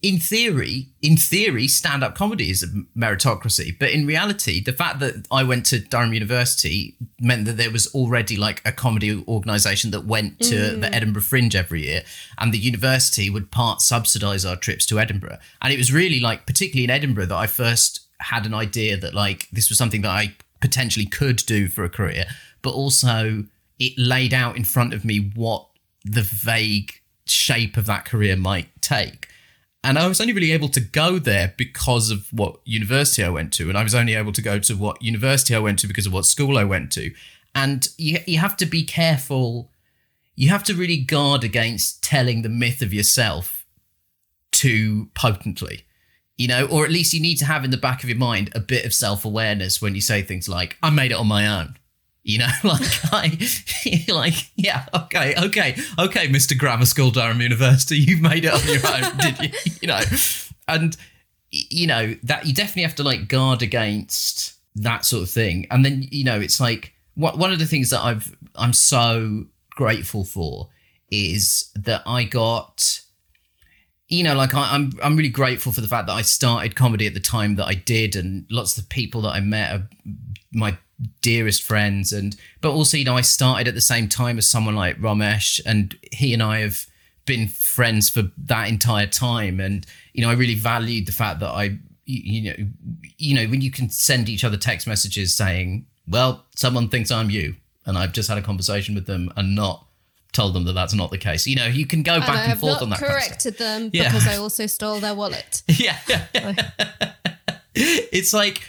[0.02, 2.68] in theory, in theory, stand-up comedy is a
[2.98, 7.72] meritocracy, but in reality, the fact that I went to Durham University meant that there
[7.72, 10.96] was already like a comedy organisation that went to the mm.
[10.96, 12.04] Edinburgh Fringe every year,
[12.38, 15.40] and the university would part subsidise our trips to Edinburgh.
[15.62, 19.14] And it was really like, particularly in Edinburgh, that I first had an idea that
[19.14, 22.26] like this was something that I potentially could do for a career,
[22.62, 23.46] but also
[23.80, 25.68] it laid out in front of me what
[26.06, 29.28] the vague shape of that career might take.
[29.84, 33.54] And I was only really able to go there because of what university I went
[33.54, 33.70] to.
[33.70, 36.14] And I was only able to go to what university I went to because of
[36.14, 37.14] what school I went to.
[37.56, 39.72] And you, you have to be careful.
[40.36, 43.66] You have to really guard against telling the myth of yourself
[44.52, 45.86] too potently,
[46.36, 48.50] you know, or at least you need to have in the back of your mind
[48.54, 51.48] a bit of self awareness when you say things like, I made it on my
[51.48, 51.78] own.
[52.28, 52.82] You know, like
[53.14, 56.58] I, like yeah, okay, okay, okay, Mr.
[56.58, 59.72] Grammar School, Durham University, you've made it on your own, did you?
[59.82, 60.02] You know,
[60.68, 60.98] and
[61.52, 65.68] you know that you definitely have to like guard against that sort of thing.
[65.72, 70.26] And then you know, it's like one of the things that I've I'm so grateful
[70.26, 70.68] for
[71.10, 73.04] is that I got
[74.10, 77.08] you know, like I, I'm, I'm really grateful for the fact that I started comedy
[77.08, 79.90] at the time that I did, and lots of the people that I met are
[80.52, 80.78] my
[81.22, 84.76] dearest friends, and but also, you know, I started at the same time as someone
[84.76, 86.86] like Romesh, and he and I have
[87.26, 91.50] been friends for that entire time, and you know, I really valued the fact that
[91.50, 92.56] I, you, know,
[93.18, 97.30] you know, when you can send each other text messages saying, "Well, someone thinks I'm
[97.30, 99.84] you," and I've just had a conversation with them and not
[100.34, 101.48] told them that that's not the case.
[101.48, 103.00] You know, you can go And I back and have forth on that.
[103.00, 104.04] kind of corrected them Yeah.
[104.06, 105.64] because I also stole their wallet.
[105.68, 105.98] yeah,
[107.76, 108.62] it's like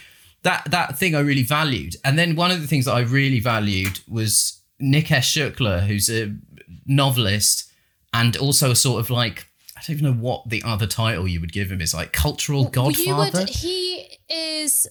[0.43, 1.95] that that thing I really valued.
[2.03, 6.35] And then one of the things that I really valued was Nikesh Shukla, who's a
[6.85, 7.71] novelist
[8.13, 11.39] and also a sort of like I don't even know what the other title you
[11.39, 13.39] would give him is like cultural godfather.
[13.39, 14.87] would, he is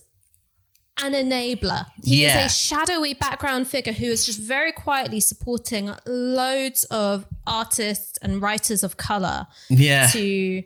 [1.02, 1.86] an enabler.
[2.02, 2.46] He Yeah.
[2.46, 8.40] is a shadowy background figure who is just very quietly supporting loads of artists and
[8.42, 10.08] writers of color yeah.
[10.08, 10.62] to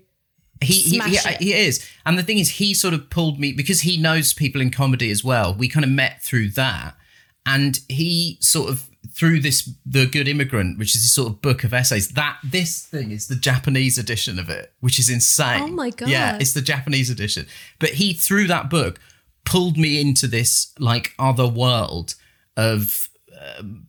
[0.63, 1.89] he he, he, is.
[2.05, 5.11] And the thing is he sort of pulled me because he knows people in comedy
[5.11, 6.97] as well we kind of met through that.
[7.45, 11.65] And he sort of through this the good immigrant which is a sort of book
[11.65, 15.63] of essays that this thing is the japanese edition of it which is insane.
[15.63, 17.47] Oh my god yeah it's the japanese edition.
[17.79, 19.01] But he through that book
[19.45, 22.15] pulled me into this like other world
[22.57, 23.09] of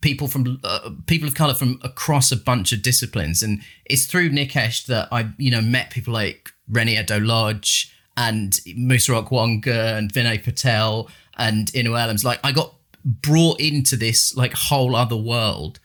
[0.01, 3.43] people from uh, people of color from across a bunch of disciplines.
[3.43, 9.13] And it's through Nikesh that I you know met people like Reni Eddo-Lodge and Musa
[9.13, 12.23] Okwonga and Vinay Patel and Inua Ellams.
[12.23, 15.79] Like I got brought into this like whole other world.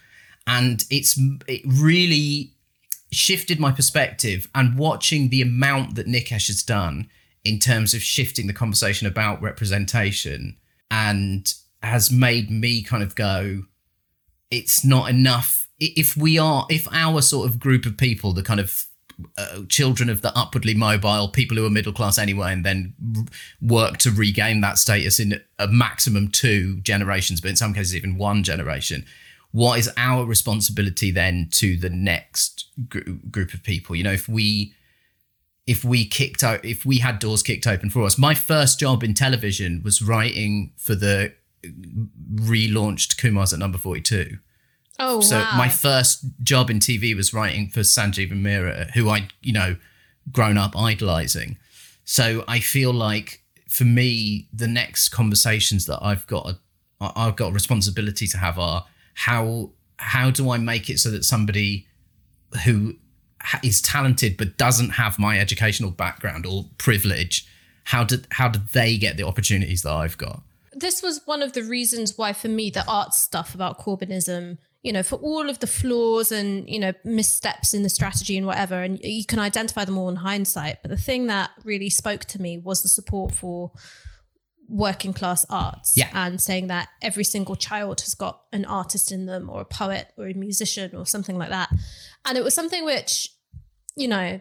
[0.47, 2.53] And it's it really
[3.11, 7.09] shifted my perspective and watching the amount that Nikesh has done
[7.45, 10.57] in terms of shifting the conversation about representation
[10.91, 13.63] and has made me kind of go
[14.51, 15.69] it's not enough.
[15.79, 18.87] If we are if our sort of group of people the kind of
[19.37, 22.95] uh, children of the upwardly mobile people who are middle class anyway and then
[23.61, 28.17] work to regain that status in a maximum two generations but in some cases even
[28.17, 29.05] one generation.
[29.51, 33.01] What is our responsibility then to the next gr-
[33.31, 33.97] group of people?
[33.97, 34.75] You know if we
[35.67, 38.19] if we kicked out if we had doors kicked open for us.
[38.19, 41.35] My first job in television was writing for the
[42.35, 44.39] relaunched kumar's at number 42
[44.99, 45.55] oh so wow.
[45.57, 49.77] my first job in tv was writing for sanjeev and Meera who i you know
[50.31, 51.57] grown up idolizing
[52.09, 56.55] So I feel like for me, the next conversations that I've got,
[57.03, 61.27] I've got a responsibility to have are how how do I make it so that
[61.27, 61.87] somebody
[62.65, 62.95] who
[63.63, 67.47] is talented but doesn't have my educational background or privilege,
[67.85, 70.41] how did how did they get the opportunities that I've got?
[70.73, 74.57] This was one of the reasons why, for me, the art stuff about Corbynism
[74.89, 78.47] you know, for all of the flaws and, you know, missteps in the strategy and
[78.47, 80.79] whatever, and you can identify them all in hindsight.
[80.81, 83.71] But the thing that really spoke to me was the support for
[84.67, 86.09] working class arts yeah.
[86.15, 90.11] and saying that every single child has got an artist in them or a poet
[90.17, 91.69] or a musician or something like that.
[92.25, 93.29] And it was something which,
[93.95, 94.41] you know,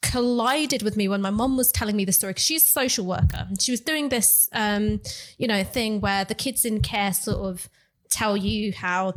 [0.00, 3.04] collided with me when my mom was telling me the story because she's a social
[3.04, 5.00] worker and she was doing this um,
[5.36, 7.68] you know thing where the kids in care sort of
[8.08, 9.12] tell you how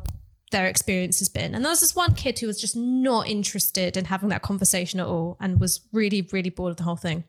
[0.51, 1.53] their experience has been.
[1.53, 4.99] And there was this one kid who was just not interested in having that conversation
[4.99, 7.23] at all and was really, really bored of the whole thing.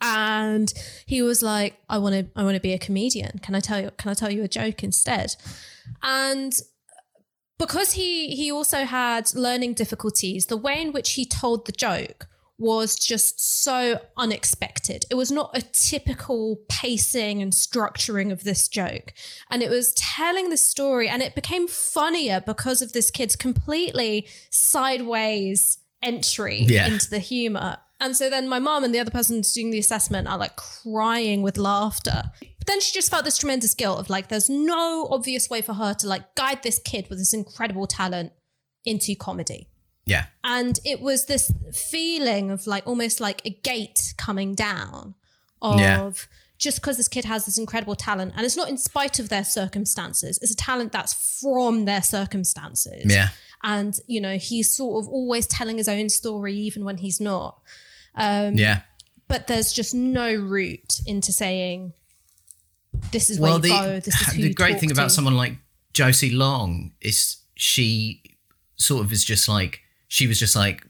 [0.00, 0.72] And
[1.06, 3.38] he was like, I want to, I want to be a comedian.
[3.38, 5.34] Can I tell you, can I tell you a joke instead?
[6.02, 6.52] And
[7.58, 12.26] because he he also had learning difficulties, the way in which he told the joke
[12.58, 15.04] was just so unexpected.
[15.10, 19.12] It was not a typical pacing and structuring of this joke.
[19.50, 24.28] And it was telling the story, and it became funnier because of this kid's completely
[24.50, 26.86] sideways entry yeah.
[26.86, 27.78] into the humor.
[28.00, 31.42] And so then my mom and the other person doing the assessment are like crying
[31.42, 32.24] with laughter.
[32.40, 35.74] But then she just felt this tremendous guilt of like, there's no obvious way for
[35.74, 38.32] her to like guide this kid with this incredible talent
[38.84, 39.68] into comedy.
[40.06, 40.26] Yeah.
[40.42, 45.14] And it was this feeling of like almost like a gate coming down
[45.62, 46.10] of yeah.
[46.58, 49.44] just because this kid has this incredible talent and it's not in spite of their
[49.44, 53.04] circumstances, it's a talent that's from their circumstances.
[53.06, 53.28] Yeah.
[53.62, 57.62] And, you know, he's sort of always telling his own story even when he's not.
[58.14, 58.82] Um, yeah.
[59.26, 61.94] But there's just no route into saying,
[63.10, 64.00] this is where well, you the, go.
[64.00, 65.56] This is who The great thing about someone like
[65.94, 68.22] Josie Long is she
[68.76, 69.80] sort of is just like,
[70.14, 70.86] she was just like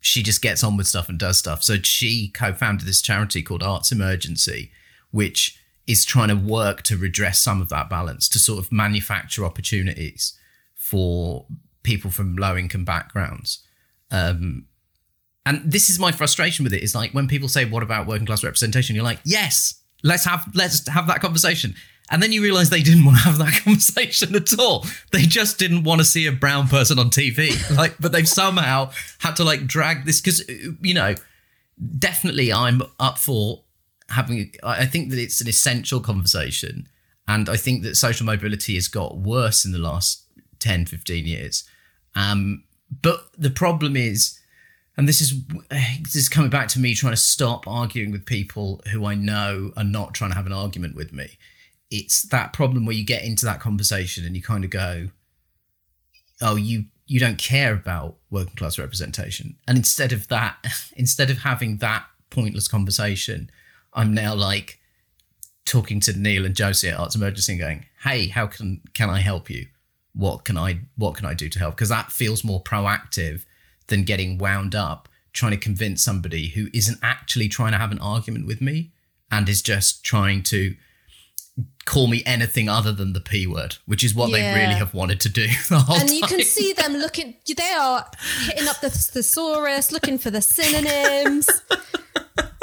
[0.00, 1.62] she just gets on with stuff and does stuff.
[1.62, 4.70] So she co-founded this charity called Arts Emergency,
[5.10, 9.44] which is trying to work to redress some of that balance, to sort of manufacture
[9.44, 10.32] opportunities
[10.74, 11.44] for
[11.82, 13.62] people from low income backgrounds.
[14.10, 14.64] Um,
[15.44, 18.24] and this is my frustration with it is like when people say, "What about working
[18.24, 21.74] class representation?" You're like, "Yes, let's have let's have that conversation."
[22.10, 24.86] And then you realize they didn't want to have that conversation at all.
[25.12, 27.52] They just didn't want to see a brown person on TV.
[27.76, 28.90] Like, but they've somehow
[29.20, 31.14] had to like drag this because, you know,
[31.98, 33.62] definitely I'm up for
[34.10, 36.86] having, I think that it's an essential conversation.
[37.26, 40.24] And I think that social mobility has got worse in the last
[40.58, 41.64] 10, 15 years.
[42.14, 42.64] Um,
[43.00, 44.38] but the problem is,
[44.96, 48.82] and this is this is coming back to me trying to stop arguing with people
[48.92, 51.38] who I know are not trying to have an argument with me
[51.92, 55.10] it's that problem where you get into that conversation and you kind of go,
[56.40, 60.56] "Oh, you you don't care about working class representation," and instead of that,
[60.96, 63.50] instead of having that pointless conversation,
[63.92, 64.80] I'm now like
[65.66, 69.20] talking to Neil and Josie at Arts Emergency and going, "Hey, how can can I
[69.20, 69.66] help you?
[70.14, 73.44] What can I what can I do to help?" Because that feels more proactive
[73.88, 77.98] than getting wound up trying to convince somebody who isn't actually trying to have an
[77.98, 78.92] argument with me
[79.30, 80.74] and is just trying to
[81.84, 84.54] call me anything other than the p word, which is what yeah.
[84.54, 85.46] they really have wanted to do.
[85.70, 88.06] and you can see them looking; they are
[88.46, 91.48] hitting up the thesaurus, looking for the synonyms.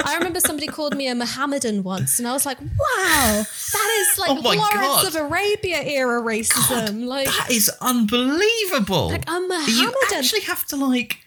[0.06, 4.20] I remember somebody called me a Mohammedan once, and I was like, "Wow, that is
[4.20, 5.08] like oh Lawrence God.
[5.08, 9.10] of Arabia era racism." God, like that is unbelievable.
[9.10, 9.76] Like a Mohammedan.
[9.76, 11.20] You actually have to like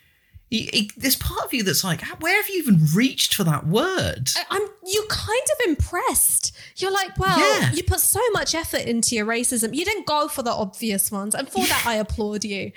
[0.96, 4.30] there's part of you that's like, where have you even reached for that word?
[4.36, 6.54] I, am you're kind of impressed.
[6.76, 7.72] You're like, well, yeah.
[7.72, 9.74] you put so much effort into your racism.
[9.74, 11.66] You didn't go for the obvious ones, and for yeah.
[11.66, 12.72] that, I applaud you.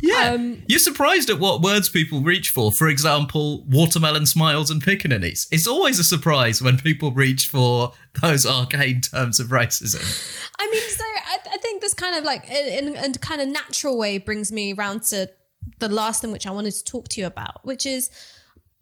[0.00, 2.72] Yeah, um, you're surprised at what words people reach for.
[2.72, 5.48] For example, watermelon smiles and pickaninnies.
[5.50, 10.02] It's always a surprise when people reach for those arcane terms of racism.
[10.58, 13.48] I mean, so I, I think this kind of like in, in a kind of
[13.48, 15.28] natural way brings me around to
[15.78, 18.10] the last thing which I wanted to talk to you about, which is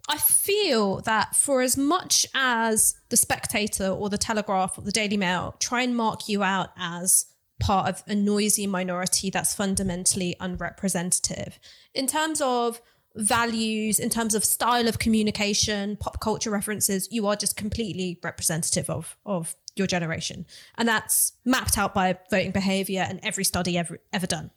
[0.08, 5.16] I feel that for as much as the Spectator or the Telegraph or the Daily
[5.16, 7.26] Mail try and mark you out as
[7.58, 11.58] part of a noisy minority that's fundamentally unrepresentative,
[11.94, 12.80] in terms of
[13.16, 18.90] values, in terms of style of communication, pop culture references, you are just completely representative
[18.90, 20.46] of, of your generation.
[20.76, 24.50] And that's mapped out by voting behavior and every study ever, ever done.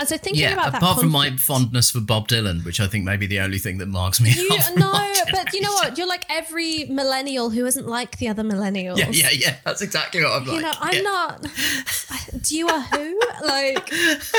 [0.00, 2.86] And so thinking Yeah, about that apart from my fondness for Bob Dylan, which I
[2.86, 4.92] think may be the only thing that marks me You, no,
[5.32, 5.98] but you know what?
[5.98, 8.98] You're like every millennial who isn't like the other millennials.
[8.98, 9.56] Yeah, yeah, yeah.
[9.64, 10.54] That's exactly what I'm like.
[10.56, 11.02] You know, I'm Yeah.
[11.02, 11.46] not.
[12.42, 13.20] Do you are who?
[13.44, 13.90] Like,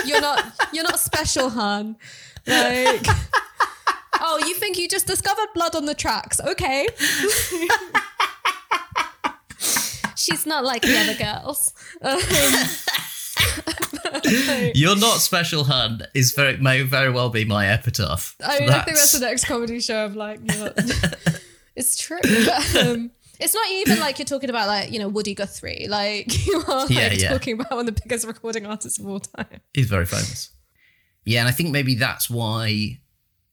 [0.05, 0.45] you're not.
[0.71, 1.97] You're not special, hun.
[2.47, 3.05] Like,
[4.21, 6.39] oh, you think you just discovered blood on the tracks?
[6.39, 6.87] Okay.
[10.15, 11.73] She's not like the other girls.
[12.01, 12.19] Um,
[14.75, 16.01] You're not special, hun.
[16.13, 18.35] Is very may very well be my epitaph.
[18.43, 20.39] I mean, I think that's the next comedy show of like,
[21.75, 22.19] it's true.
[22.21, 25.87] But, um, it's not even like you're talking about like, you know, Woody Guthrie.
[25.89, 27.29] Like you are like Yeah, yeah.
[27.29, 29.61] talking about one of the biggest recording artists of all time.
[29.73, 30.49] He's very famous.
[31.25, 32.99] Yeah, and I think maybe that's why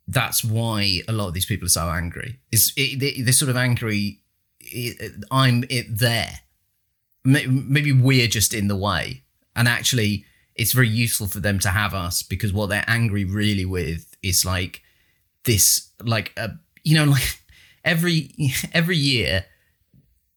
[0.08, 2.38] that's why a lot of these people are so angry.
[2.52, 4.20] Is it, they, they're sort of angry.
[5.30, 6.40] I'm it there.
[7.24, 9.24] Maybe we're just in the way,
[9.56, 10.24] and actually,
[10.56, 14.44] it's very useful for them to have us because what they're angry really with is
[14.44, 14.82] like
[15.44, 16.50] this, like a
[16.82, 17.40] you know, like
[17.84, 18.30] every
[18.72, 19.44] every year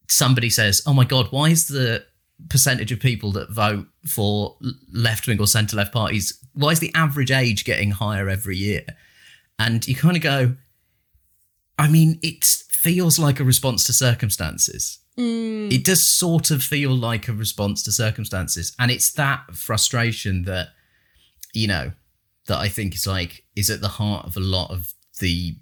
[0.08, 2.06] somebody says, "Oh my god, why is the
[2.50, 4.58] percentage of people that vote for
[4.92, 6.38] left wing or centre left parties?
[6.54, 8.84] Why is the average age getting higher every year?"
[9.58, 10.56] And you kind of go,
[11.78, 14.99] I mean, it feels like a response to circumstances.
[15.20, 15.72] Mm.
[15.72, 20.70] It does sort of feel like a response to circumstances, and it's that frustration that
[21.54, 21.92] you know
[22.48, 25.58] that I think is like is at the heart of a lot of the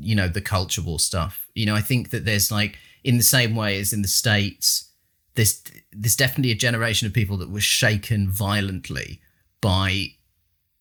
[0.00, 1.46] you know the culture war stuff.
[1.54, 4.90] You know, I think that there's like in the same way as in the states,
[5.34, 9.20] there's there's definitely a generation of people that was shaken violently
[9.60, 10.08] by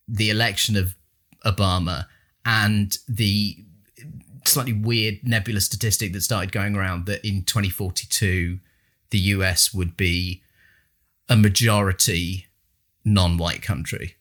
[0.08, 0.96] the election of
[1.46, 2.06] Obama
[2.44, 3.64] and the
[4.48, 8.60] slightly weird nebulous statistic that started going around that in 2042
[9.10, 10.42] the US would be
[11.30, 12.48] a majority
[13.04, 14.16] non-white country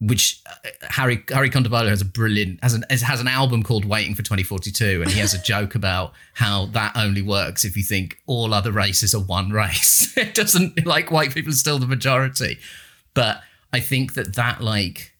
[0.00, 4.14] which uh, Hari Hari Kondabolu has a brilliant has an has an album called Waiting
[4.14, 8.18] for 2042 and he has a joke about how that only works if you think
[8.26, 9.98] all other races are one race.
[10.16, 12.58] It doesn't like white people are still the majority.
[13.14, 13.42] But
[13.72, 15.12] I think that that like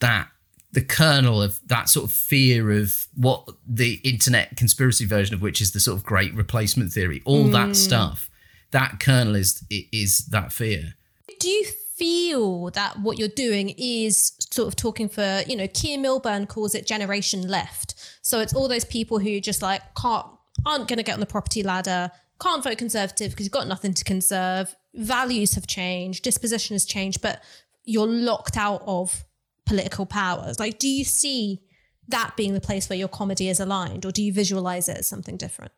[0.00, 0.28] that
[0.72, 5.60] the kernel of that sort of fear of what the internet conspiracy version of which
[5.60, 7.72] is the sort of great replacement theory all that hmm.
[7.72, 8.30] stuff
[8.70, 10.94] that kernel is is that fear
[11.38, 11.64] Do you
[12.00, 16.74] feel that what you're doing is sort of talking for, you know, Keir Milburn calls
[16.74, 17.94] it generation left.
[18.22, 20.24] So it's all those people who just like can't,
[20.64, 22.10] aren't going to get on the property ladder,
[22.40, 24.74] can't vote conservative because you've got nothing to conserve.
[24.94, 27.42] Values have changed, disposition has changed, but
[27.84, 29.22] you're locked out of
[29.66, 30.58] political powers.
[30.58, 31.62] Like, do you see
[32.08, 35.08] that being the place where your comedy is aligned, or do you visualize it as
[35.08, 35.72] something different?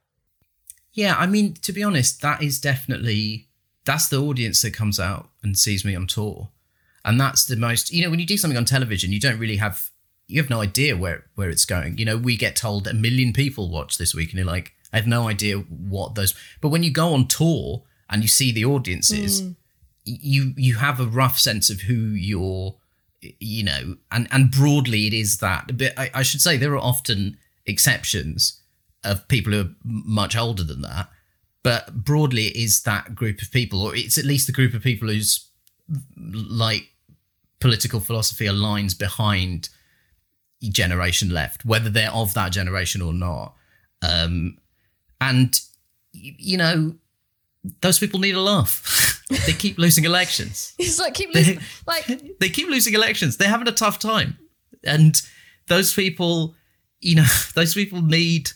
[0.92, 3.48] Yeah, I mean, to be honest, that is definitely
[3.84, 6.50] that's the audience that comes out and sees me on tour,
[7.04, 7.92] and that's the most.
[7.92, 9.90] You know, when you do something on television, you don't really have
[10.28, 11.98] you have no idea where where it's going.
[11.98, 14.96] You know, we get told a million people watch this week, and you're like, I
[14.96, 16.34] have no idea what those.
[16.60, 19.56] But when you go on tour and you see the audiences, mm.
[20.06, 22.76] y- you you have a rough sense of who you're.
[23.38, 25.76] You know, and and broadly, it is that.
[25.78, 28.60] But I, I should say there are often exceptions
[29.04, 31.08] of people who are much older than that.
[31.62, 34.82] But broadly, it is that group of people, or it's at least the group of
[34.82, 35.48] people whose
[36.16, 36.88] like
[37.60, 39.68] political philosophy aligns behind
[40.62, 43.54] generation left, whether they're of that generation or not.
[44.02, 44.58] Um,
[45.20, 45.60] and
[46.12, 46.96] you know,
[47.80, 49.21] those people need a laugh.
[49.46, 52.06] they keep losing elections It's like keep losing, like
[52.40, 53.36] they keep losing elections.
[53.36, 54.38] They're having a tough time,
[54.84, 55.20] and
[55.68, 56.54] those people,
[57.00, 58.50] you know, those people need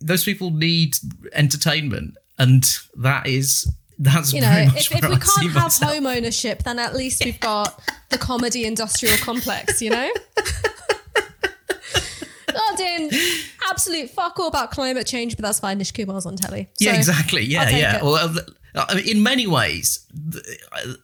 [0.00, 0.96] those people need
[1.32, 2.64] entertainment, and
[2.96, 5.92] that is that's you very know, much if, if we I can't have myself.
[5.92, 10.10] home ownership, then at least we've got the comedy industrial complex, you know?
[12.78, 13.10] doing
[13.70, 15.78] absolute fuck all about climate change, but that's fine.
[15.78, 16.68] Nish Kumar's on telly.
[16.78, 17.44] Yeah, exactly.
[17.44, 17.96] Yeah, yeah.
[17.96, 18.02] it.
[18.02, 18.34] Well,
[19.04, 20.06] in many ways,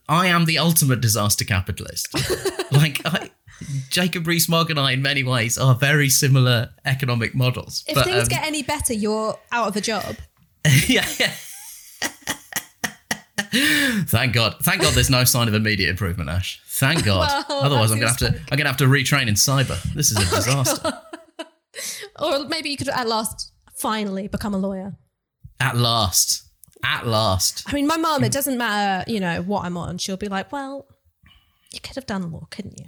[0.09, 2.09] I am the ultimate disaster capitalist.
[2.73, 3.31] like, I,
[3.91, 7.85] Jacob Rees-Mogg and I, in many ways, are very similar economic models.
[7.87, 10.17] If but, things um, get any better, you're out of a job.
[10.87, 11.05] yeah.
[14.07, 14.57] Thank God.
[14.63, 16.61] Thank God there's no sign of immediate improvement, Ash.
[16.67, 17.45] Thank God.
[17.49, 19.81] Well, Otherwise I'm gonna have to I'm gonna have to retrain in cyber.
[19.95, 20.93] This is a disaster.
[22.19, 24.97] Or maybe you could at last finally become a lawyer.
[25.61, 26.44] At last.
[26.85, 27.65] At last.
[27.67, 29.99] I mean, my mum, it doesn't matter, you know, what I'm on.
[29.99, 30.87] She'll be like, well,
[31.73, 32.87] you could have done law, couldn't you?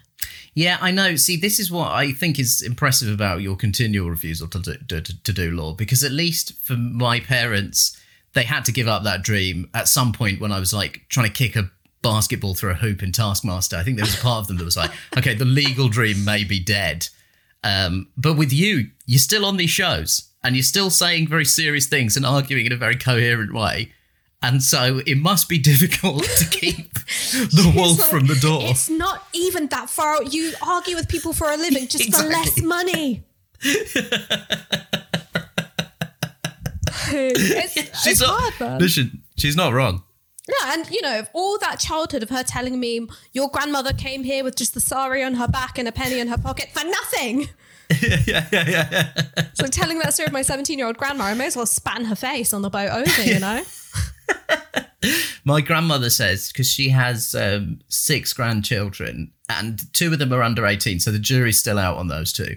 [0.54, 1.16] Yeah, I know.
[1.16, 5.22] See, this is what I think is impressive about your continual refusal to do, to,
[5.22, 7.96] to do law, because at least for my parents,
[8.34, 11.26] they had to give up that dream at some point when I was like trying
[11.26, 11.70] to kick a
[12.02, 13.76] basketball through a hoop in Taskmaster.
[13.76, 16.24] I think there was a part of them that was like, okay, the legal dream
[16.24, 17.08] may be dead.
[17.64, 21.86] Um, but with you, you're still on these shows and you're still saying very serious
[21.86, 23.92] things and arguing in a very coherent way.
[24.40, 26.94] And so it must be difficult to keep
[27.32, 28.60] the wolf like, from the door.
[28.62, 30.22] It's not even that far.
[30.22, 32.32] You argue with people for a living just Exactly.
[32.32, 33.24] for less money.
[37.08, 38.78] it's, it's not, hard, man.
[38.78, 40.04] listen, she's not wrong.
[40.48, 44.44] Yeah, and you know, all that childhood of her telling me your grandmother came here
[44.44, 47.48] with just the sari on her back and a penny in her pocket for nothing.
[48.02, 49.22] Yeah, yeah, yeah, yeah.
[49.54, 52.04] So telling that story of my 17 year old grandma, I may as well span
[52.06, 53.62] her face on the boat over, you know?
[55.44, 60.66] My grandmother says because she has um, six grandchildren and two of them are under
[60.66, 62.56] 18, so the jury's still out on those two.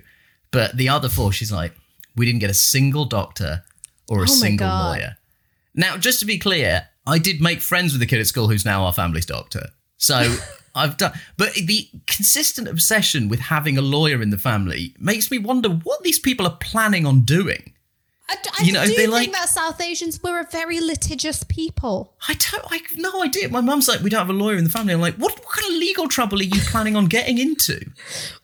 [0.51, 1.73] But the other four, she's like,
[2.15, 3.63] we didn't get a single doctor
[4.07, 4.95] or a Oh single God.
[4.97, 5.17] lawyer.
[5.75, 8.65] Now, just to be clear, I did make friends with the kid at school who's
[8.65, 9.67] now our family's doctor.
[9.97, 10.35] So
[10.75, 15.37] I've done, but the consistent obsession with having a lawyer in the family makes me
[15.39, 17.73] wonder what these people are planning on doing.
[18.31, 20.79] I, d- I You know, do they think like- that South Asians, we're a very
[20.79, 22.13] litigious people.
[22.27, 22.63] I don't.
[22.71, 23.49] I have no idea.
[23.49, 24.93] My mum's like, we don't have a lawyer in the family.
[24.93, 25.33] I'm like, what?
[25.39, 27.79] What kind of legal trouble are you planning on getting into?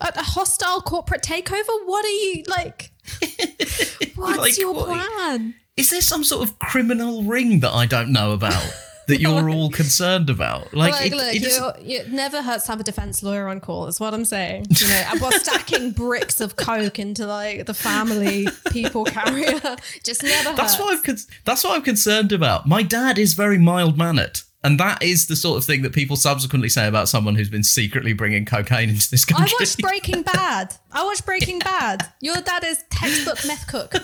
[0.01, 1.69] A, a hostile corporate takeover?
[1.85, 2.91] What are you like?
[4.15, 5.53] What's Like, your what- plan?
[5.77, 8.65] Is there some sort of criminal ring that I don't know about
[9.07, 10.73] that you're all concerned about?
[10.73, 13.85] Like, Like, it, look, it it never hurts to have a defense lawyer on call.
[13.85, 14.67] That's what I'm saying.
[14.69, 19.59] You know, and while stacking bricks of coke into like the family people carrier,
[20.03, 20.57] just never hurts.
[20.57, 21.03] that's what I'm.
[21.03, 22.67] Con- that's what I'm concerned about.
[22.67, 24.39] My dad is very mild mannered.
[24.63, 27.61] And that is the sort of thing that people subsequently say about someone who's been
[27.63, 29.53] secretly bringing cocaine into this country.
[29.55, 30.73] I watched Breaking Bad.
[30.91, 32.11] I watched Breaking Bad.
[32.19, 33.93] Your dad is textbook meth cook.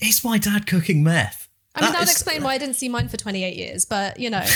[0.00, 1.43] Is my dad cooking meth?
[1.74, 4.30] I mean, that, would explain why I didn't see mine for 28 years, but you
[4.30, 4.42] know.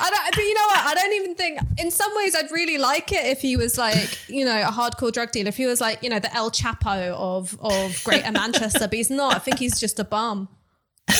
[0.00, 0.78] I don't, but you know what?
[0.78, 1.60] I don't even think.
[1.78, 5.12] In some ways, I'd really like it if he was like, you know, a hardcore
[5.12, 5.48] drug dealer.
[5.48, 9.10] If he was like, you know, the El Chapo of of Greater Manchester, but he's
[9.10, 9.34] not.
[9.36, 10.48] I think he's just a bum.
[11.08, 11.14] I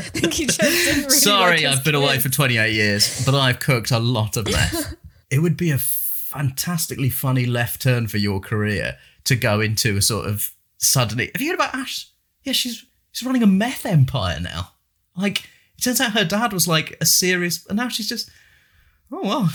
[0.00, 1.10] think he just didn't really.
[1.10, 4.94] Sorry, like I've been away for 28 years, but I've cooked a lot of meth.
[5.30, 10.02] it would be a fantastically funny left turn for your career to go into a
[10.02, 10.52] sort of
[10.82, 11.30] suddenly.
[11.34, 12.10] Have you heard about Ash?
[12.42, 14.72] Yeah, she's she's running a meth empire now.
[15.16, 15.44] Like,
[15.78, 18.30] it turns out her dad was like a serious, and now she's just,
[19.10, 19.50] oh well,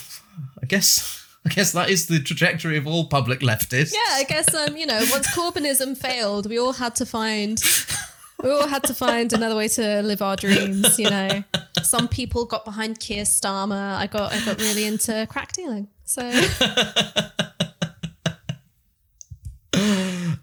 [0.61, 1.23] I guess.
[1.45, 3.93] I guess that is the trajectory of all public leftists.
[3.93, 7.63] Yeah, I guess um, you know, once Corbynism failed, we all had to find
[8.43, 11.43] we all had to find another way to live our dreams, you know.
[11.83, 13.95] Some people got behind Keir Starmer.
[13.95, 15.87] I got I got really into crack dealing.
[16.03, 16.21] So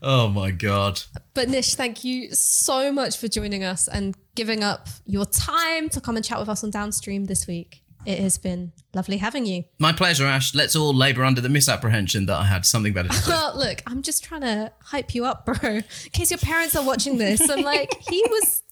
[0.07, 1.01] Oh my god.
[1.33, 6.01] but Nish, thank you so much for joining us and giving up your time to
[6.01, 7.81] come and chat with us on Downstream this week.
[8.05, 9.65] It has been lovely having you.
[9.79, 10.55] My pleasure, Ash.
[10.55, 13.31] Let's all labour under the misapprehension that I had something better to do.
[13.31, 15.57] Well, look, I'm just trying to hype you up, bro.
[15.63, 18.63] In case your parents are watching this, I'm like, he was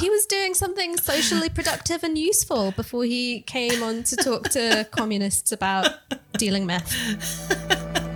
[0.00, 4.86] he was doing something socially productive and useful before he came on to talk to
[4.90, 5.88] communists about
[6.36, 6.94] dealing meth.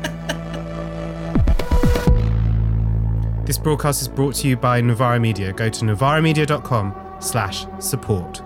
[3.47, 5.53] This broadcast is brought to you by Novara Media.
[5.53, 8.43] Go to novaramedia.com slash support.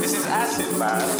[0.00, 1.18] This is acid, man.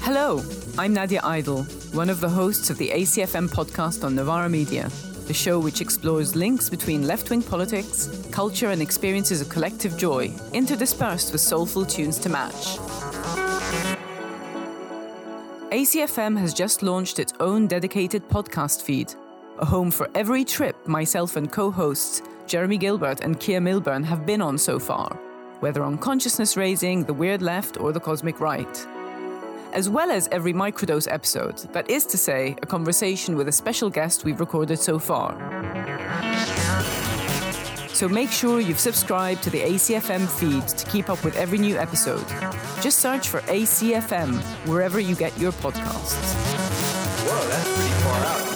[0.00, 0.42] Hello,
[0.76, 1.62] I'm Nadia Idle,
[1.92, 4.88] one of the hosts of the ACFM podcast on Novara Media,
[5.28, 10.30] the show which explores links between left wing politics, culture, and experiences of collective joy,
[10.52, 12.78] interdispersed with soulful tunes to match.
[15.72, 19.14] ACFM has just launched its own dedicated podcast feed,
[19.58, 24.26] a home for every trip myself and co hosts Jeremy Gilbert and Keir Milburn have
[24.26, 25.18] been on so far,
[25.60, 28.86] whether on consciousness raising, the weird left, or the cosmic right
[29.72, 33.88] as well as every microdose episode, that is to say, a conversation with a special
[33.88, 35.32] guest we've recorded so far.
[37.94, 41.76] So make sure you've subscribed to the ACFM feed to keep up with every new
[41.76, 42.26] episode.
[42.80, 46.16] Just search for ACFM wherever you get your podcasts.
[47.24, 48.51] Whoa, that's pretty far out.